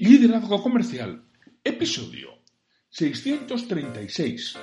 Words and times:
Liderazgo 0.00 0.62
Comercial, 0.62 1.24
episodio 1.64 2.28
636. 2.88 4.56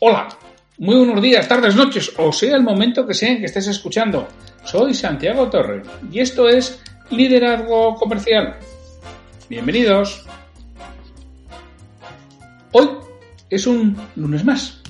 Hola, 0.00 0.28
muy 0.76 0.96
buenos 0.96 1.22
días, 1.22 1.48
tardes, 1.48 1.74
noches, 1.74 2.12
o 2.18 2.30
sea 2.30 2.54
el 2.54 2.62
momento 2.62 3.06
que 3.06 3.14
sea 3.14 3.30
en 3.30 3.38
que 3.38 3.46
estés 3.46 3.68
escuchando. 3.68 4.28
Soy 4.64 4.92
Santiago 4.92 5.48
Torre 5.48 5.82
y 6.12 6.20
esto 6.20 6.46
es 6.46 6.82
Liderazgo 7.10 7.94
Comercial. 7.94 8.58
Bienvenidos. 9.48 10.26
Hoy 12.72 12.90
es 13.48 13.66
un 13.66 13.96
lunes 14.14 14.44
más. 14.44 14.82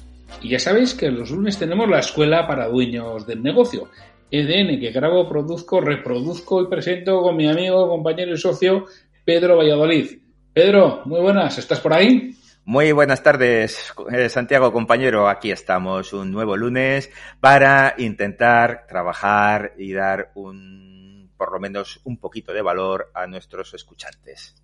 Y 0.42 0.50
ya 0.50 0.58
sabéis 0.58 0.94
que 0.94 1.10
los 1.10 1.30
lunes 1.30 1.58
tenemos 1.58 1.88
la 1.88 2.00
escuela 2.00 2.46
para 2.46 2.68
dueños 2.68 3.26
del 3.26 3.42
negocio. 3.42 3.88
EDN, 4.30 4.80
que 4.80 4.90
grabo, 4.90 5.28
produzco, 5.28 5.80
reproduzco 5.80 6.62
y 6.62 6.68
presento 6.68 7.22
con 7.22 7.36
mi 7.36 7.48
amigo, 7.48 7.88
compañero 7.88 8.32
y 8.32 8.38
socio 8.38 8.86
Pedro 9.24 9.56
Valladolid. 9.56 10.18
Pedro, 10.52 11.02
muy 11.04 11.20
buenas, 11.20 11.58
¿estás 11.58 11.80
por 11.80 11.92
ahí? 11.92 12.34
Muy 12.64 12.90
buenas 12.90 13.22
tardes, 13.22 13.92
eh, 14.10 14.28
Santiago, 14.28 14.72
compañero. 14.72 15.28
Aquí 15.28 15.52
estamos 15.52 16.12
un 16.12 16.32
nuevo 16.32 16.56
lunes 16.56 17.10
para 17.38 17.94
intentar 17.98 18.86
trabajar 18.88 19.74
y 19.78 19.92
dar 19.92 20.32
un, 20.34 21.30
por 21.36 21.52
lo 21.52 21.60
menos, 21.60 22.00
un 22.02 22.18
poquito 22.18 22.52
de 22.52 22.62
valor 22.62 23.12
a 23.14 23.28
nuestros 23.28 23.72
escuchantes. 23.74 24.56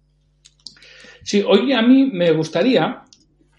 Sí, 1.22 1.44
hoy 1.46 1.72
a 1.72 1.82
mí 1.82 2.10
me 2.12 2.32
gustaría 2.32 3.04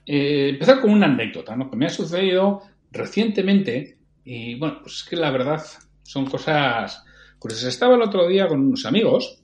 eh, 0.06 0.50
empezar 0.50 0.82
con 0.82 0.92
una 0.92 1.08
anécdota, 1.08 1.56
¿no? 1.56 1.70
Que 1.70 1.78
me 1.78 1.86
ha 1.86 1.90
sucedido 1.90 2.62
recientemente 2.92 3.98
y, 4.24 4.56
bueno, 4.56 4.80
pues 4.82 4.96
es 4.98 5.04
que 5.04 5.16
la 5.16 5.32
verdad 5.32 5.64
son 6.04 6.26
cosas 6.26 7.04
curiosas. 7.40 7.70
Estaba 7.70 7.96
el 7.96 8.02
otro 8.02 8.28
día 8.28 8.48
con 8.48 8.60
unos 8.60 8.86
amigos 8.86 9.42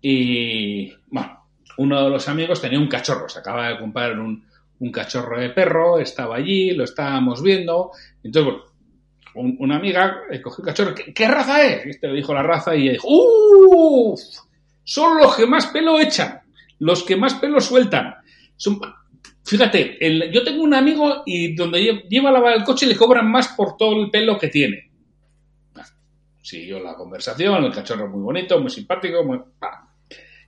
y, 0.00 0.92
bueno, 1.08 1.46
uno 1.78 2.04
de 2.04 2.10
los 2.10 2.28
amigos 2.28 2.60
tenía 2.60 2.78
un 2.78 2.88
cachorro, 2.88 3.28
se 3.28 3.38
acaba 3.38 3.68
de 3.68 3.78
comprar 3.78 4.18
un, 4.18 4.46
un 4.78 4.92
cachorro 4.92 5.40
de 5.40 5.50
perro, 5.50 5.98
estaba 5.98 6.36
allí, 6.36 6.72
lo 6.72 6.84
estábamos 6.84 7.42
viendo, 7.42 7.90
entonces, 8.22 8.52
bueno, 8.52 9.56
una 9.58 9.76
amiga 9.76 10.22
cogió 10.42 10.62
el 10.62 10.66
cachorro, 10.66 10.94
¿qué, 10.94 11.28
raza 11.28 11.64
es? 11.64 11.86
Este 11.86 12.08
le 12.08 12.14
dijo 12.14 12.32
la 12.32 12.42
raza 12.42 12.74
y 12.74 12.84
ella 12.84 12.92
dijo, 12.92 13.08
¡Uff! 13.08 14.20
Son 14.82 15.18
los 15.18 15.36
que 15.36 15.46
más 15.46 15.66
pelo 15.66 15.98
echan, 16.00 16.40
los 16.78 17.02
que 17.02 17.16
más 17.16 17.34
pelo 17.34 17.60
sueltan. 17.60 18.14
Son, 18.56 18.80
fíjate, 19.46 20.04
el, 20.04 20.30
yo 20.32 20.42
tengo 20.42 20.62
un 20.62 20.74
amigo 20.74 21.22
y 21.24 21.54
donde 21.54 22.04
lleva 22.08 22.30
a 22.30 22.32
lavar 22.32 22.56
el 22.56 22.64
coche 22.64 22.86
le 22.86 22.96
cobran 22.96 23.30
más 23.30 23.48
por 23.48 23.76
todo 23.76 24.02
el 24.02 24.10
pelo 24.10 24.38
que 24.38 24.48
tiene. 24.48 24.90
Siguió 26.42 26.80
la 26.80 26.94
conversación, 26.94 27.64
el 27.64 27.72
cachorro 27.72 28.08
muy 28.08 28.22
bonito, 28.22 28.60
muy 28.60 28.70
simpático, 28.70 29.24
muy... 29.24 29.40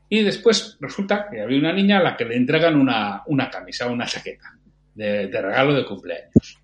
Y 0.09 0.23
después 0.23 0.77
resulta 0.81 1.29
que 1.31 1.41
había 1.41 1.59
una 1.59 1.73
niña 1.73 1.99
a 1.99 2.03
la 2.03 2.17
que 2.17 2.25
le 2.25 2.37
entregan 2.37 2.77
una, 2.77 3.23
una 3.27 3.51
camisa, 3.51 3.89
una 3.89 4.07
chaqueta 4.07 4.57
de, 4.95 5.27
regalo 5.27 5.75
de 5.75 5.85
cumpleaños. 5.85 6.59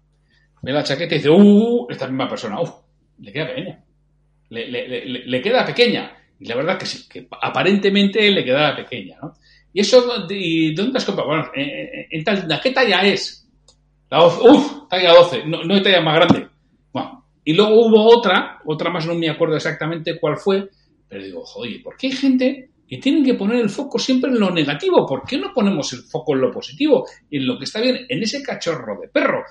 Ve 0.62 0.72
la 0.72 0.82
chaqueta 0.82 1.14
y 1.14 1.18
dice, 1.18 1.30
¡uh! 1.30 1.86
Esta 1.90 2.06
misma 2.06 2.28
persona, 2.28 2.60
¡uh! 2.60 2.72
Le 3.20 3.32
queda 3.32 3.48
pequeña. 3.48 3.84
Le, 4.50 4.68
le, 4.68 4.88
le, 4.88 5.26
le 5.26 5.42
queda 5.42 5.66
pequeña. 5.66 6.16
Y 6.38 6.46
la 6.46 6.56
verdad 6.56 6.78
que 6.78 6.86
sí, 6.86 7.08
que 7.08 7.28
aparentemente 7.40 8.30
le 8.30 8.44
quedaba 8.44 8.76
pequeña, 8.76 9.18
¿no? 9.20 9.34
¿Y 9.74 9.80
eso 9.80 10.26
y 10.30 10.72
dónde 10.72 10.98
has 10.98 11.04
comprado? 11.04 11.28
Bueno, 11.28 11.50
en, 11.52 12.24
tal, 12.24 12.60
¿qué 12.62 12.70
talla 12.70 13.02
es? 13.02 13.46
La 14.08 14.18
12, 14.18 14.48
¡Uf! 14.48 14.88
Talla 14.88 15.12
12, 15.12 15.46
no, 15.46 15.74
hay 15.74 15.82
talla 15.82 16.00
más 16.00 16.14
grande. 16.14 16.48
Bueno, 16.92 17.26
y 17.44 17.52
luego 17.52 17.86
hubo 17.86 18.16
otra, 18.16 18.60
otra 18.64 18.90
más 18.90 19.04
no 19.04 19.16
me 19.16 19.28
acuerdo 19.28 19.56
exactamente 19.56 20.18
cuál 20.20 20.36
fue, 20.36 20.70
pero 21.08 21.24
digo, 21.24 21.44
joder, 21.44 21.82
¿por 21.82 21.96
qué 21.96 22.06
hay 22.06 22.12
gente 22.12 22.70
que 22.88 22.98
tienen 22.98 23.24
que 23.24 23.34
poner 23.34 23.60
el 23.60 23.70
foco 23.70 23.98
siempre 23.98 24.30
en 24.30 24.38
lo 24.38 24.50
negativo. 24.50 25.06
¿Por 25.06 25.24
qué 25.24 25.38
no 25.38 25.52
ponemos 25.52 25.92
el 25.94 26.00
foco 26.00 26.34
en 26.34 26.42
lo 26.42 26.52
positivo? 26.52 27.06
En 27.30 27.46
lo 27.46 27.58
que 27.58 27.64
está 27.64 27.80
bien, 27.80 28.06
en 28.08 28.22
ese 28.22 28.42
cachorro 28.42 29.00
de 29.00 29.08
perro, 29.08 29.42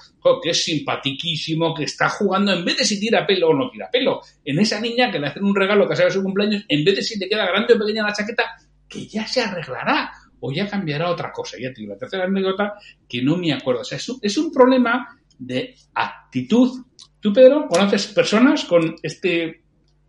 que 0.41 0.51
es 0.51 0.63
simpatiquísimo, 0.63 1.73
que 1.73 1.83
está 1.83 2.09
jugando, 2.09 2.53
en 2.53 2.63
vez 2.63 2.77
de 2.77 2.85
si 2.85 2.99
tira 2.99 3.25
pelo 3.25 3.49
o 3.49 3.53
no 3.53 3.69
tira 3.69 3.89
pelo, 3.91 4.21
en 4.45 4.59
esa 4.59 4.79
niña 4.79 5.11
que 5.11 5.19
le 5.19 5.27
hacen 5.27 5.43
un 5.43 5.55
regalo 5.55 5.87
que 5.87 5.95
sabe 5.95 6.11
su 6.11 6.23
cumpleaños, 6.23 6.63
en 6.67 6.85
vez 6.85 6.95
de 6.95 7.01
si 7.01 7.19
te 7.19 7.27
queda 7.27 7.45
grande 7.47 7.73
o 7.73 7.79
pequeña 7.79 8.03
la 8.03 8.13
chaqueta, 8.13 8.55
que 8.93 9.07
ya 9.07 9.25
se 9.25 9.41
arreglará 9.41 10.11
o 10.39 10.51
ya 10.51 10.69
cambiará 10.69 11.09
otra 11.09 11.31
cosa. 11.31 11.57
Ya 11.59 11.73
te 11.73 11.81
digo, 11.81 11.93
la 11.93 11.99
tercera 11.99 12.25
anécdota 12.25 12.73
que 13.09 13.23
no 13.23 13.37
me 13.37 13.53
acuerdo. 13.53 13.81
O 13.81 13.85
sea, 13.85 13.97
es 13.97 14.07
un, 14.09 14.19
es 14.21 14.37
un 14.37 14.51
problema 14.51 15.17
de 15.39 15.75
actitud. 15.93 16.85
Tú, 17.19 17.33
Pedro, 17.33 17.67
conoces 17.67 18.07
personas 18.07 18.65
con 18.65 18.95
este 19.01 19.63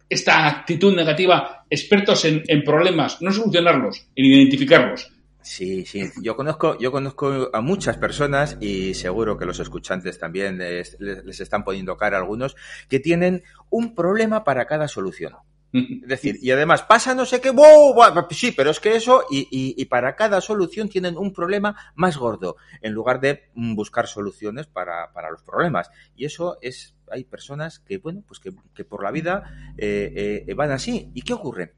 esta 0.09 0.47
actitud 0.47 0.95
negativa, 0.95 1.65
expertos 1.69 2.25
en, 2.27 2.43
en, 2.47 2.63
problemas, 2.63 3.23
no 3.23 3.33
solucionarlos, 3.33 4.07
en 4.15 4.25
identificarlos. 4.27 5.11
Sí, 5.41 5.85
sí. 5.85 6.05
Yo 6.23 6.37
conozco, 6.37 6.79
yo 6.79 6.93
conozco 6.93 7.51
a 7.53 7.61
muchas 7.61 7.99
personas 7.99 8.57
y 8.61 8.95
seguro 8.95 9.37
que 9.37 9.45
los 9.45 9.61
escuchantes 9.61 10.19
también 10.19 10.59
les, 10.59 10.97
les 11.01 11.41
están 11.41 11.65
poniendo 11.65 11.97
cara 11.97 12.17
a 12.17 12.21
algunos 12.21 12.55
que 12.89 13.01
tienen 13.01 13.43
un 13.71 13.95
problema 13.95 14.45
para 14.45 14.67
cada 14.67 14.89
solución. 14.89 15.35
Es 15.75 16.09
decir, 16.09 16.39
y 16.41 16.53
además 16.53 16.83
pasa 16.83 17.17
no 17.17 17.27
sé 17.27 17.41
qué, 17.41 17.51
¡wow! 17.51 17.97
sí, 18.31 18.53
pero 18.53 18.71
es 18.71 18.79
que 18.79 18.95
eso, 18.95 19.25
y, 19.29 19.41
y, 19.51 19.75
y, 19.77 19.85
para 19.87 20.15
cada 20.15 20.41
solución 20.41 20.89
tienen 20.89 21.19
un 21.19 21.33
problema 21.33 21.93
más 21.97 22.17
gordo, 22.17 22.57
en 22.81 22.93
lugar 22.93 23.21
de 23.21 23.51
buscar 23.55 24.07
soluciones 24.07 24.69
para, 24.69 25.13
para 25.13 25.33
los 25.33 25.43
problemas. 25.43 25.91
Y 26.15 26.27
eso 26.27 26.59
es, 26.63 26.95
hay 27.11 27.25
personas 27.25 27.81
que, 27.81 27.99
bueno, 27.99 28.23
pues 28.25 28.39
que, 28.39 28.53
que 28.73 28.85
por 28.85 29.03
la 29.03 29.11
vida 29.11 29.75
eh, 29.77 30.45
eh, 30.47 30.55
van 30.55 30.71
así. 30.71 31.11
¿Y 31.13 31.23
qué 31.23 31.33
ocurre? 31.33 31.75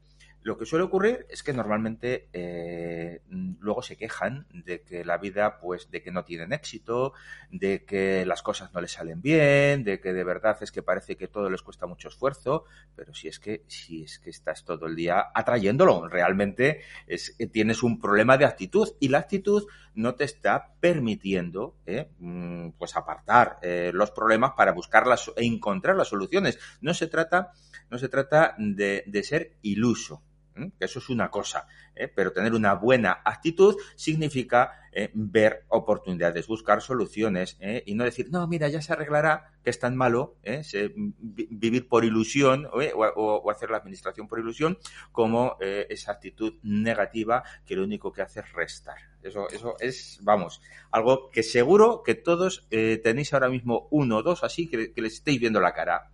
Lo 0.47 0.57
que 0.57 0.65
suele 0.65 0.85
ocurrir 0.85 1.25
es 1.27 1.43
que 1.43 1.51
normalmente 1.51 2.29
eh, 2.31 3.19
luego 3.59 3.81
se 3.81 3.97
quejan 3.97 4.47
de 4.49 4.81
que 4.81 5.03
la 5.03 5.17
vida, 5.17 5.59
pues, 5.59 5.91
de 5.91 6.01
que 6.01 6.09
no 6.09 6.23
tienen 6.23 6.53
éxito, 6.53 7.11
de 7.51 7.83
que 7.83 8.25
las 8.25 8.43
cosas 8.43 8.73
no 8.73 8.79
les 8.79 8.93
salen 8.93 9.21
bien, 9.21 9.83
de 9.83 9.99
que 9.99 10.13
de 10.13 10.23
verdad 10.23 10.57
es 10.61 10.71
que 10.71 10.81
parece 10.81 11.17
que 11.17 11.27
todo 11.27 11.49
les 11.49 11.61
cuesta 11.61 11.85
mucho 11.85 12.07
esfuerzo, 12.07 12.63
pero 12.95 13.13
si 13.13 13.27
es 13.27 13.41
que, 13.41 13.65
si 13.67 14.03
es 14.03 14.19
que 14.19 14.29
estás 14.29 14.63
todo 14.63 14.85
el 14.85 14.95
día 14.95 15.25
atrayéndolo, 15.35 16.07
realmente 16.07 16.79
es 17.07 17.35
que 17.37 17.47
tienes 17.47 17.83
un 17.83 17.99
problema 17.99 18.37
de 18.37 18.45
actitud 18.45 18.87
y 19.01 19.09
la 19.09 19.17
actitud 19.17 19.67
no 19.95 20.15
te 20.15 20.23
está 20.23 20.75
permitiendo, 20.79 21.75
eh, 21.85 22.09
pues, 22.77 22.95
apartar 22.95 23.59
eh, 23.63 23.91
los 23.93 24.11
problemas 24.11 24.53
para 24.55 24.71
buscarlas 24.71 25.29
e 25.35 25.43
encontrar 25.43 25.97
las 25.97 26.07
soluciones. 26.07 26.57
No 26.79 26.93
se 26.93 27.07
trata, 27.07 27.51
no 27.89 27.97
se 27.97 28.07
trata 28.07 28.55
de, 28.57 29.03
de 29.07 29.23
ser 29.23 29.57
iluso 29.61 30.23
que 30.77 30.85
eso 30.85 30.99
es 30.99 31.09
una 31.09 31.29
cosa, 31.29 31.67
¿eh? 31.95 32.07
pero 32.07 32.31
tener 32.31 32.53
una 32.53 32.73
buena 32.73 33.21
actitud 33.23 33.75
significa 33.95 34.89
eh, 34.91 35.11
ver 35.13 35.65
oportunidades, 35.69 36.47
buscar 36.47 36.81
soluciones 36.81 37.57
¿eh? 37.59 37.83
y 37.85 37.95
no 37.95 38.03
decir, 38.03 38.29
no, 38.31 38.47
mira, 38.47 38.67
ya 38.67 38.81
se 38.81 38.93
arreglará, 38.93 39.51
que 39.63 39.69
es 39.69 39.79
tan 39.79 39.95
malo 39.95 40.35
vivir 41.19 41.87
por 41.87 42.05
ilusión 42.05 42.67
o, 42.67 42.79
o, 42.79 43.51
hacer 43.51 43.69
la 43.69 43.77
administración 43.77 44.27
por 44.27 44.39
ilusión 44.39 44.77
como 45.11 45.57
esa 45.59 46.13
actitud 46.13 46.53
negativa 46.63 47.43
que 47.65 47.75
lo 47.75 47.83
único 47.83 48.11
que 48.11 48.21
hace 48.21 48.39
es 48.39 48.53
restar. 48.53 48.97
Eso, 49.21 49.49
eso 49.49 49.75
es, 49.79 50.19
vamos, 50.21 50.61
algo 50.91 51.29
que 51.29 51.43
seguro 51.43 52.01
que 52.03 52.15
todos 52.15 52.67
tenéis 52.69 53.33
ahora 53.33 53.49
mismo 53.49 53.87
uno 53.91 54.17
o 54.17 54.23
dos 54.23 54.43
así 54.43 54.69
que, 54.69 54.93
que 54.93 55.01
les 55.01 55.15
estéis 55.15 55.39
viendo 55.39 55.59
la 55.59 55.73
cara. 55.73 56.11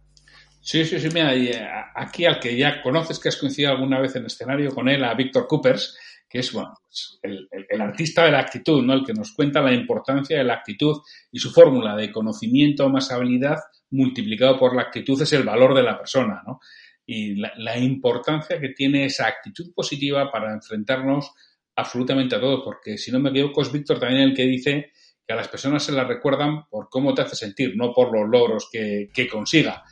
Sí, 0.66 0.86
sí, 0.86 0.98
sí, 0.98 1.10
mira, 1.14 1.36
y 1.36 1.52
aquí 1.94 2.24
al 2.24 2.40
que 2.40 2.56
ya 2.56 2.82
conoces, 2.82 3.20
que 3.20 3.28
has 3.28 3.36
coincidido 3.36 3.74
alguna 3.74 4.00
vez 4.00 4.16
en 4.16 4.26
escenario 4.26 4.74
con 4.74 4.88
él, 4.88 5.04
a 5.04 5.14
Víctor 5.14 5.46
Coopers, 5.46 5.98
que 6.30 6.40
es, 6.40 6.54
bueno, 6.54 6.74
pues 6.86 7.20
el, 7.22 7.82
artista 7.82 8.24
de 8.24 8.32
la 8.32 8.40
actitud, 8.40 8.82
¿no? 8.82 8.94
El 8.94 9.04
que 9.04 9.12
nos 9.12 9.34
cuenta 9.34 9.62
la 9.62 9.74
importancia 9.74 10.38
de 10.38 10.46
la 10.46 10.54
actitud 10.54 11.02
y 11.34 11.40
su 11.40 11.52
fórmula 11.52 11.98
de 11.98 12.14
conocimiento 12.14 12.88
más 12.88 13.12
habilidad 13.12 13.58
multiplicado 13.90 14.58
por 14.58 14.74
la 14.74 14.84
actitud 14.84 15.22
es 15.22 15.34
el 15.34 15.44
valor 15.44 15.76
de 15.76 15.84
la 15.84 15.98
persona, 15.98 16.42
¿no? 16.48 16.62
Y 17.06 17.36
la, 17.36 17.52
la 17.58 17.78
importancia 17.78 18.58
que 18.58 18.70
tiene 18.70 19.04
esa 19.04 19.28
actitud 19.28 19.74
positiva 19.76 20.32
para 20.32 20.54
enfrentarnos 20.54 21.34
absolutamente 21.76 22.38
a 22.38 22.40
todo, 22.40 22.64
porque 22.64 22.98
si 22.98 23.12
no 23.12 23.20
me 23.20 23.32
equivoco 23.32 23.64
es 23.64 23.72
Víctor 23.72 24.00
también 24.00 24.22
el 24.22 24.34
que 24.34 24.44
dice 24.44 24.94
que 25.28 25.34
a 25.34 25.36
las 25.36 25.50
personas 25.50 25.84
se 25.84 25.92
las 25.92 26.08
recuerdan 26.08 26.70
por 26.70 26.88
cómo 26.90 27.14
te 27.14 27.24
hace 27.24 27.36
sentir, 27.36 27.76
no 27.76 27.94
por 27.94 28.18
los 28.18 28.30
logros 28.30 28.70
que, 28.72 29.10
que 29.14 29.28
consiga. 29.28 29.84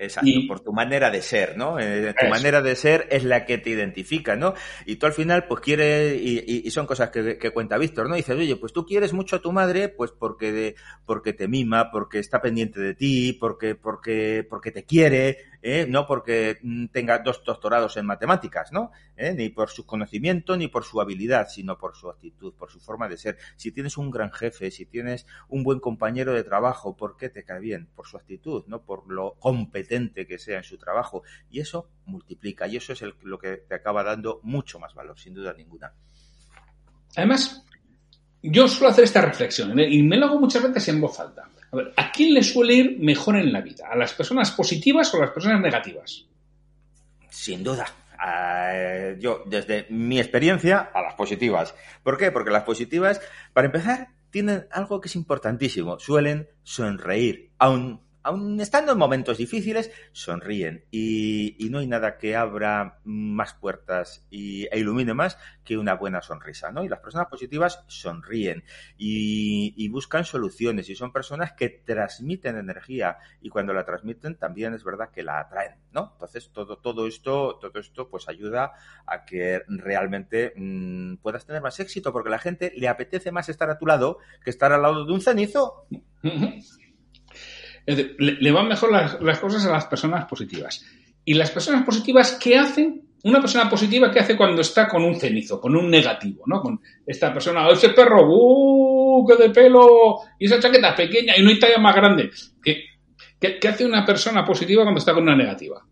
Exacto, 0.00 0.30
y, 0.30 0.48
por 0.48 0.60
tu 0.60 0.72
manera 0.72 1.10
de 1.10 1.20
ser, 1.20 1.58
¿no? 1.58 1.78
Eh, 1.78 2.14
tu 2.18 2.24
eso. 2.24 2.30
manera 2.30 2.62
de 2.62 2.74
ser 2.74 3.06
es 3.10 3.22
la 3.22 3.44
que 3.44 3.58
te 3.58 3.68
identifica, 3.68 4.34
¿no? 4.34 4.54
Y 4.86 4.96
tú 4.96 5.04
al 5.04 5.12
final, 5.12 5.44
pues 5.46 5.60
quieres, 5.60 6.18
y, 6.18 6.66
y 6.66 6.70
son 6.70 6.86
cosas 6.86 7.10
que, 7.10 7.36
que, 7.36 7.50
cuenta 7.50 7.76
Víctor, 7.76 8.08
¿no? 8.08 8.14
Dices, 8.14 8.34
oye, 8.34 8.56
pues 8.56 8.72
tú 8.72 8.86
quieres 8.86 9.12
mucho 9.12 9.36
a 9.36 9.42
tu 9.42 9.52
madre, 9.52 9.90
pues 9.90 10.10
porque, 10.10 10.52
de, 10.52 10.74
porque 11.04 11.34
te 11.34 11.48
mima, 11.48 11.90
porque 11.90 12.18
está 12.18 12.40
pendiente 12.40 12.80
de 12.80 12.94
ti, 12.94 13.34
porque, 13.34 13.74
porque, 13.74 14.46
porque 14.48 14.70
te 14.70 14.84
quiere, 14.84 15.36
¿eh? 15.62 15.86
no 15.88 16.06
porque 16.06 16.58
mm, 16.62 16.86
tenga 16.86 17.18
dos 17.18 17.42
doctorados 17.44 17.96
en 17.96 18.06
matemáticas, 18.06 18.72
¿no? 18.72 18.92
¿Eh? 19.16 19.34
Ni 19.34 19.48
por 19.48 19.70
su 19.70 19.86
conocimiento, 19.86 20.56
ni 20.56 20.68
por 20.68 20.84
su 20.84 21.00
habilidad, 21.00 21.48
sino 21.48 21.78
por 21.78 21.96
su 21.96 22.08
actitud, 22.08 22.54
por 22.54 22.70
su 22.70 22.80
forma 22.80 23.08
de 23.08 23.16
ser. 23.16 23.38
Si 23.56 23.72
tienes 23.72 23.96
un 23.96 24.10
gran 24.10 24.32
jefe, 24.32 24.70
si 24.70 24.86
tienes 24.86 25.26
un 25.48 25.62
buen 25.62 25.80
compañero 25.80 26.32
de 26.32 26.44
trabajo, 26.44 26.96
¿por 26.96 27.16
qué 27.16 27.28
te 27.28 27.44
cae 27.44 27.60
bien? 27.60 27.88
Por 27.94 28.06
su 28.06 28.16
actitud, 28.16 28.64
no 28.66 28.82
por 28.82 29.10
lo 29.10 29.34
competente 29.38 30.26
que 30.26 30.38
sea 30.38 30.58
en 30.58 30.64
su 30.64 30.78
trabajo. 30.78 31.22
Y 31.50 31.60
eso 31.60 31.90
multiplica, 32.06 32.66
y 32.66 32.76
eso 32.76 32.92
es 32.92 33.02
lo 33.22 33.38
que 33.38 33.58
te 33.58 33.74
acaba 33.74 34.02
dando 34.02 34.40
mucho 34.42 34.78
más 34.78 34.94
valor, 34.94 35.18
sin 35.18 35.34
duda 35.34 35.52
ninguna. 35.52 35.92
Además, 37.16 37.64
yo 38.42 38.68
suelo 38.68 38.92
hacer 38.92 39.04
esta 39.04 39.20
reflexión 39.20 39.78
¿eh? 39.78 39.88
y 39.90 40.02
me 40.02 40.16
lo 40.16 40.26
hago 40.26 40.40
muchas 40.40 40.62
veces 40.62 40.88
en 40.88 41.00
voz 41.00 41.18
alta. 41.20 41.48
A 41.72 41.76
ver, 41.76 41.92
¿a 41.96 42.10
quién 42.10 42.34
le 42.34 42.42
suele 42.42 42.74
ir 42.74 42.98
mejor 42.98 43.36
en 43.36 43.52
la 43.52 43.60
vida? 43.60 43.88
¿A 43.90 43.96
las 43.96 44.12
personas 44.12 44.50
positivas 44.50 45.12
o 45.14 45.18
a 45.18 45.20
las 45.20 45.30
personas 45.30 45.60
negativas? 45.60 46.26
Sin 47.28 47.62
duda. 47.62 47.86
Yo, 49.18 49.44
desde 49.46 49.86
mi 49.88 50.18
experiencia, 50.18 50.90
a 50.92 51.00
las 51.00 51.14
positivas. 51.14 51.74
¿Por 52.02 52.18
qué? 52.18 52.30
Porque 52.30 52.50
las 52.50 52.64
positivas, 52.64 53.20
para 53.52 53.66
empezar, 53.66 54.08
tienen 54.30 54.66
algo 54.70 55.00
que 55.00 55.08
es 55.08 55.16
importantísimo. 55.16 55.98
Suelen 55.98 56.48
sonreír, 56.62 57.50
aun 57.58 58.00
aun 58.22 58.60
estando 58.60 58.92
en 58.92 58.98
momentos 58.98 59.38
difíciles, 59.38 59.90
sonríen. 60.12 60.84
Y, 60.90 61.56
no 61.70 61.78
hay 61.78 61.86
nada 61.86 62.18
que 62.18 62.34
abra 62.34 62.98
más 63.04 63.54
puertas 63.54 64.26
y, 64.28 64.66
e 64.72 64.80
ilumine 64.80 65.14
más 65.14 65.38
que 65.64 65.78
una 65.78 65.94
buena 65.94 66.20
sonrisa, 66.20 66.72
¿no? 66.72 66.82
Y 66.82 66.88
las 66.88 66.98
personas 66.98 67.28
positivas 67.28 67.84
sonríen 67.86 68.64
y, 68.98 69.88
buscan 69.90 70.24
soluciones 70.24 70.88
y 70.88 70.94
son 70.94 71.12
personas 71.12 71.52
que 71.52 71.68
transmiten 71.68 72.56
energía 72.56 73.18
y 73.40 73.48
cuando 73.48 73.72
la 73.72 73.84
transmiten 73.84 74.36
también 74.36 74.72
es 74.72 74.84
verdad 74.84 75.10
que 75.10 75.24
la 75.24 75.40
atraen, 75.40 75.74
¿no? 75.92 76.10
Entonces 76.12 76.50
todo, 76.52 76.78
todo 76.78 77.06
esto, 77.06 77.58
todo 77.60 77.80
esto 77.80 78.08
pues 78.08 78.28
ayuda 78.28 78.72
a 79.06 79.24
que 79.24 79.62
realmente 79.66 80.52
mm, 80.56 81.16
puedas 81.16 81.44
tener 81.44 81.60
más 81.60 81.80
éxito 81.80 82.12
porque 82.12 82.30
la 82.30 82.38
gente 82.38 82.72
le 82.76 82.88
apetece 82.88 83.32
más 83.32 83.48
estar 83.48 83.68
a 83.68 83.78
tu 83.78 83.86
lado 83.86 84.18
que 84.44 84.50
estar 84.50 84.72
al 84.72 84.82
lado 84.82 85.04
de 85.04 85.12
un 85.12 85.20
cenizo. 85.20 85.86
le, 87.96 88.52
van 88.52 88.68
mejor 88.68 88.92
las, 88.92 89.38
cosas 89.38 89.66
a 89.66 89.72
las 89.72 89.86
personas 89.86 90.26
positivas. 90.26 90.84
¿Y 91.24 91.34
las 91.34 91.50
personas 91.50 91.84
positivas 91.84 92.38
qué 92.40 92.56
hacen? 92.56 93.02
Una 93.24 93.40
persona 93.40 93.68
positiva, 93.68 94.10
¿qué 94.10 94.20
hace 94.20 94.36
cuando 94.36 94.62
está 94.62 94.88
con 94.88 95.04
un 95.04 95.14
cenizo, 95.14 95.60
con 95.60 95.76
un 95.76 95.90
negativo, 95.90 96.44
¿no? 96.46 96.60
Con 96.60 96.80
esta 97.06 97.32
persona, 97.32 97.68
ese 97.68 97.90
perro, 97.90 98.26
¡uh! 98.26 99.26
¡Qué 99.26 99.36
de 99.36 99.50
pelo! 99.50 100.20
Y 100.38 100.46
esa 100.46 100.58
chaqueta 100.58 100.94
pequeña 100.94 101.36
y 101.36 101.42
no 101.42 101.50
hay 101.50 101.58
talla 101.58 101.78
más 101.78 101.94
grande. 101.94 102.30
qué 102.62 103.68
hace 103.68 103.84
una 103.84 104.06
persona 104.06 104.44
positiva 104.44 104.84
cuando 104.84 104.98
está 104.98 105.12
con 105.12 105.24
una 105.24 105.36
negativa? 105.36 105.84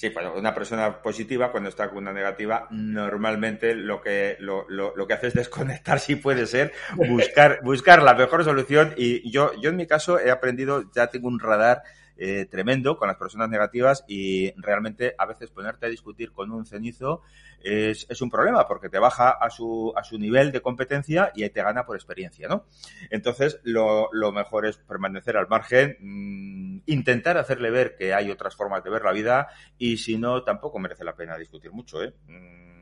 Sí, 0.00 0.08
pues 0.08 0.26
una 0.34 0.54
persona 0.54 1.02
positiva, 1.02 1.52
cuando 1.52 1.68
está 1.68 1.90
con 1.90 1.98
una 1.98 2.14
negativa, 2.14 2.68
normalmente 2.70 3.74
lo 3.74 4.00
que, 4.00 4.38
lo, 4.40 4.64
lo, 4.70 5.06
que 5.06 5.12
hace 5.12 5.26
es 5.26 5.34
desconectar, 5.34 6.00
si 6.00 6.16
puede 6.16 6.46
ser, 6.46 6.72
buscar, 6.96 7.60
buscar 7.62 8.02
la 8.02 8.14
mejor 8.14 8.42
solución. 8.42 8.94
Y 8.96 9.30
yo, 9.30 9.52
yo 9.60 9.68
en 9.68 9.76
mi 9.76 9.86
caso 9.86 10.18
he 10.18 10.30
aprendido, 10.30 10.90
ya 10.94 11.08
tengo 11.08 11.28
un 11.28 11.38
radar 11.38 11.82
eh, 12.22 12.44
tremendo 12.44 12.98
con 12.98 13.08
las 13.08 13.16
personas 13.16 13.48
negativas 13.48 14.04
y 14.06 14.52
realmente 14.60 15.14
a 15.16 15.24
veces 15.24 15.50
ponerte 15.50 15.86
a 15.86 15.88
discutir 15.88 16.32
con 16.32 16.52
un 16.52 16.66
cenizo 16.66 17.22
es, 17.62 18.06
es, 18.10 18.20
un 18.20 18.28
problema 18.28 18.68
porque 18.68 18.90
te 18.90 18.98
baja 18.98 19.30
a 19.30 19.48
su, 19.48 19.94
a 19.96 20.04
su 20.04 20.18
nivel 20.18 20.52
de 20.52 20.60
competencia 20.60 21.32
y 21.34 21.48
te 21.48 21.62
gana 21.62 21.86
por 21.86 21.96
experiencia, 21.96 22.46
¿no? 22.46 22.66
Entonces, 23.08 23.58
lo, 23.62 24.10
lo 24.12 24.32
mejor 24.32 24.66
es 24.66 24.76
permanecer 24.76 25.38
al 25.38 25.48
margen, 25.48 25.96
mmm, 25.98 26.80
intentar 26.84 27.38
hacerle 27.38 27.70
ver 27.70 27.96
que 27.96 28.12
hay 28.12 28.30
otras 28.30 28.54
formas 28.54 28.84
de 28.84 28.90
ver 28.90 29.02
la 29.02 29.12
vida 29.12 29.48
y 29.78 29.96
si 29.96 30.18
no, 30.18 30.42
tampoco 30.42 30.78
merece 30.78 31.04
la 31.04 31.16
pena 31.16 31.38
discutir 31.38 31.72
mucho, 31.72 32.02
¿eh? 32.02 32.12
Mm, 32.26 32.79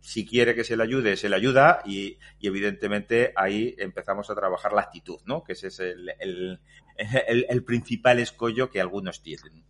si 0.00 0.26
quiere 0.26 0.54
que 0.54 0.64
se 0.64 0.76
le 0.76 0.82
ayude, 0.82 1.16
se 1.16 1.28
le 1.28 1.36
ayuda 1.36 1.82
y, 1.84 2.18
evidentemente 2.40 3.32
ahí 3.36 3.74
empezamos 3.78 4.30
a 4.30 4.34
trabajar 4.34 4.72
la 4.72 4.82
actitud, 4.82 5.18
¿no? 5.24 5.42
Que 5.42 5.52
ese 5.52 5.68
es 5.68 5.80
el, 5.80 6.60
el, 6.96 7.64
principal 7.64 8.18
escollo 8.18 8.70
que 8.70 8.80
algunos 8.80 9.22
tienen. 9.22 9.64